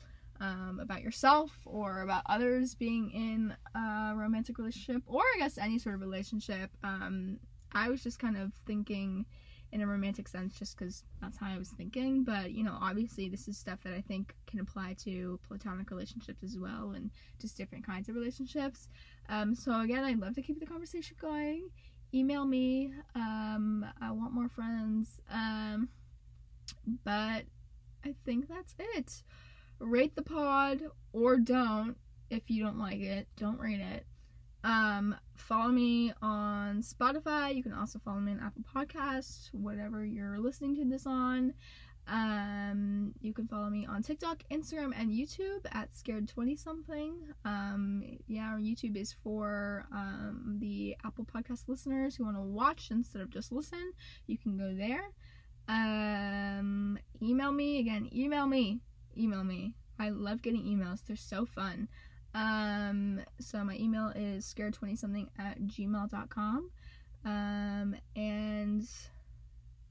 um, 0.40 0.80
about 0.80 1.02
yourself 1.02 1.50
or 1.64 2.02
about 2.02 2.22
others 2.26 2.74
being 2.74 3.10
in 3.10 3.54
a 3.74 4.14
romantic 4.14 4.58
relationship 4.58 5.02
or 5.06 5.22
I 5.22 5.38
guess 5.38 5.56
any 5.56 5.78
sort 5.78 5.94
of 5.94 6.00
relationship. 6.00 6.70
Um, 6.82 7.38
I 7.74 7.88
was 7.88 8.02
just 8.02 8.18
kind 8.18 8.37
of 8.37 8.52
thinking 8.66 9.26
in 9.72 9.80
a 9.80 9.87
romantic 9.87 10.28
sense 10.28 10.58
just 10.58 10.76
because 10.76 11.02
that's 11.20 11.38
how 11.38 11.46
I 11.46 11.58
was 11.58 11.70
thinking. 11.70 12.24
But, 12.24 12.52
you 12.52 12.62
know, 12.62 12.76
obviously, 12.80 13.28
this 13.28 13.48
is 13.48 13.56
stuff 13.56 13.78
that 13.85 13.94
I 13.94 14.00
think 14.00 14.35
can 14.46 14.61
apply 14.61 14.96
to 15.04 15.40
platonic 15.48 15.90
relationships 15.90 16.42
as 16.42 16.58
well 16.58 16.92
and 16.94 17.11
just 17.40 17.56
different 17.56 17.87
kinds 17.87 18.08
of 18.08 18.14
relationships. 18.14 18.88
Um, 19.28 19.54
so, 19.54 19.80
again, 19.80 20.04
I'd 20.04 20.20
love 20.20 20.35
to 20.35 20.42
keep 20.42 20.61
the 20.61 20.66
conversation 20.66 21.16
going. 21.20 21.68
Email 22.14 22.44
me. 22.44 22.92
Um, 23.14 23.87
I 24.00 24.11
want 24.11 24.35
more 24.35 24.50
friends. 24.50 25.20
Um, 25.32 25.88
but 27.04 27.44
I 28.04 28.14
think 28.24 28.48
that's 28.48 28.74
it 28.78 29.22
rate 29.82 30.14
the 30.14 30.22
pod 30.22 30.82
or 31.12 31.37
don't 31.38 31.96
if 32.30 32.48
you 32.50 32.62
don't 32.64 32.78
like 32.78 33.00
it. 33.00 33.26
Don't 33.37 33.58
rate 33.58 33.80
it. 33.80 34.06
Um, 34.64 35.16
follow 35.37 35.68
me 35.68 36.12
on 36.22 36.83
Spotify. 36.83 37.55
You 37.55 37.62
can 37.62 37.72
also 37.72 37.98
follow 37.98 38.20
me 38.20 38.33
on 38.33 38.40
Apple 38.40 38.62
Podcasts, 38.75 39.53
whatever 39.53 40.05
you're 40.05 40.38
listening 40.38 40.77
to 40.77 40.85
this 40.85 41.07
on. 41.07 41.55
Um, 42.09 43.12
you 43.20 43.33
can 43.33 43.46
follow 43.46 43.70
me 43.70 43.87
on 43.87 44.03
TikTok, 44.03 44.42
Instagram, 44.51 44.92
and 44.96 45.11
YouTube 45.11 45.64
at 45.70 45.92
Scared20 45.92 46.59
something. 46.59 47.14
Um, 47.44 48.03
yeah, 48.27 48.48
our 48.48 48.59
YouTube 48.59 48.96
is 48.96 49.14
for 49.22 49.87
um, 49.92 50.57
the 50.61 50.96
Apple 51.05 51.25
Podcast 51.25 51.68
listeners 51.68 52.16
who 52.16 52.25
want 52.25 52.37
to 52.37 52.42
watch 52.42 52.90
instead 52.90 53.22
of 53.22 53.31
just 53.31 53.53
listen. 53.53 53.92
You 54.27 54.37
can 54.37 54.57
go 54.57 54.75
there. 54.75 55.05
Um, 55.68 56.98
email 57.22 57.53
me 57.53 57.79
again. 57.79 58.09
Email 58.12 58.46
me 58.46 58.81
email 59.16 59.44
me. 59.44 59.75
I 59.98 60.11
love 60.11 60.42
getting 60.42 60.64
emails, 60.64 61.05
they're 61.07 61.16
so 61.16 61.46
fun. 61.46 61.88
Um, 62.34 63.20
so 63.40 63.62
my 63.64 63.76
email 63.76 64.12
is 64.14 64.52
scared20something 64.52 65.28
at 65.38 65.60
gmail.com. 65.62 66.70
Um, 67.24 67.96
and 68.16 68.88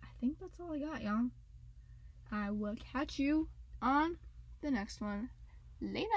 I 0.04 0.08
think 0.19 0.39
that's 0.39 0.60
all 0.60 0.73
I 0.73 0.80
got, 0.80 1.01
y'all. 1.01 1.30
I 2.32 2.51
will 2.51 2.75
catch 2.93 3.19
you 3.19 3.47
on 3.82 4.17
the 4.62 4.71
next 4.71 5.01
one. 5.01 5.30
Later. 5.82 6.08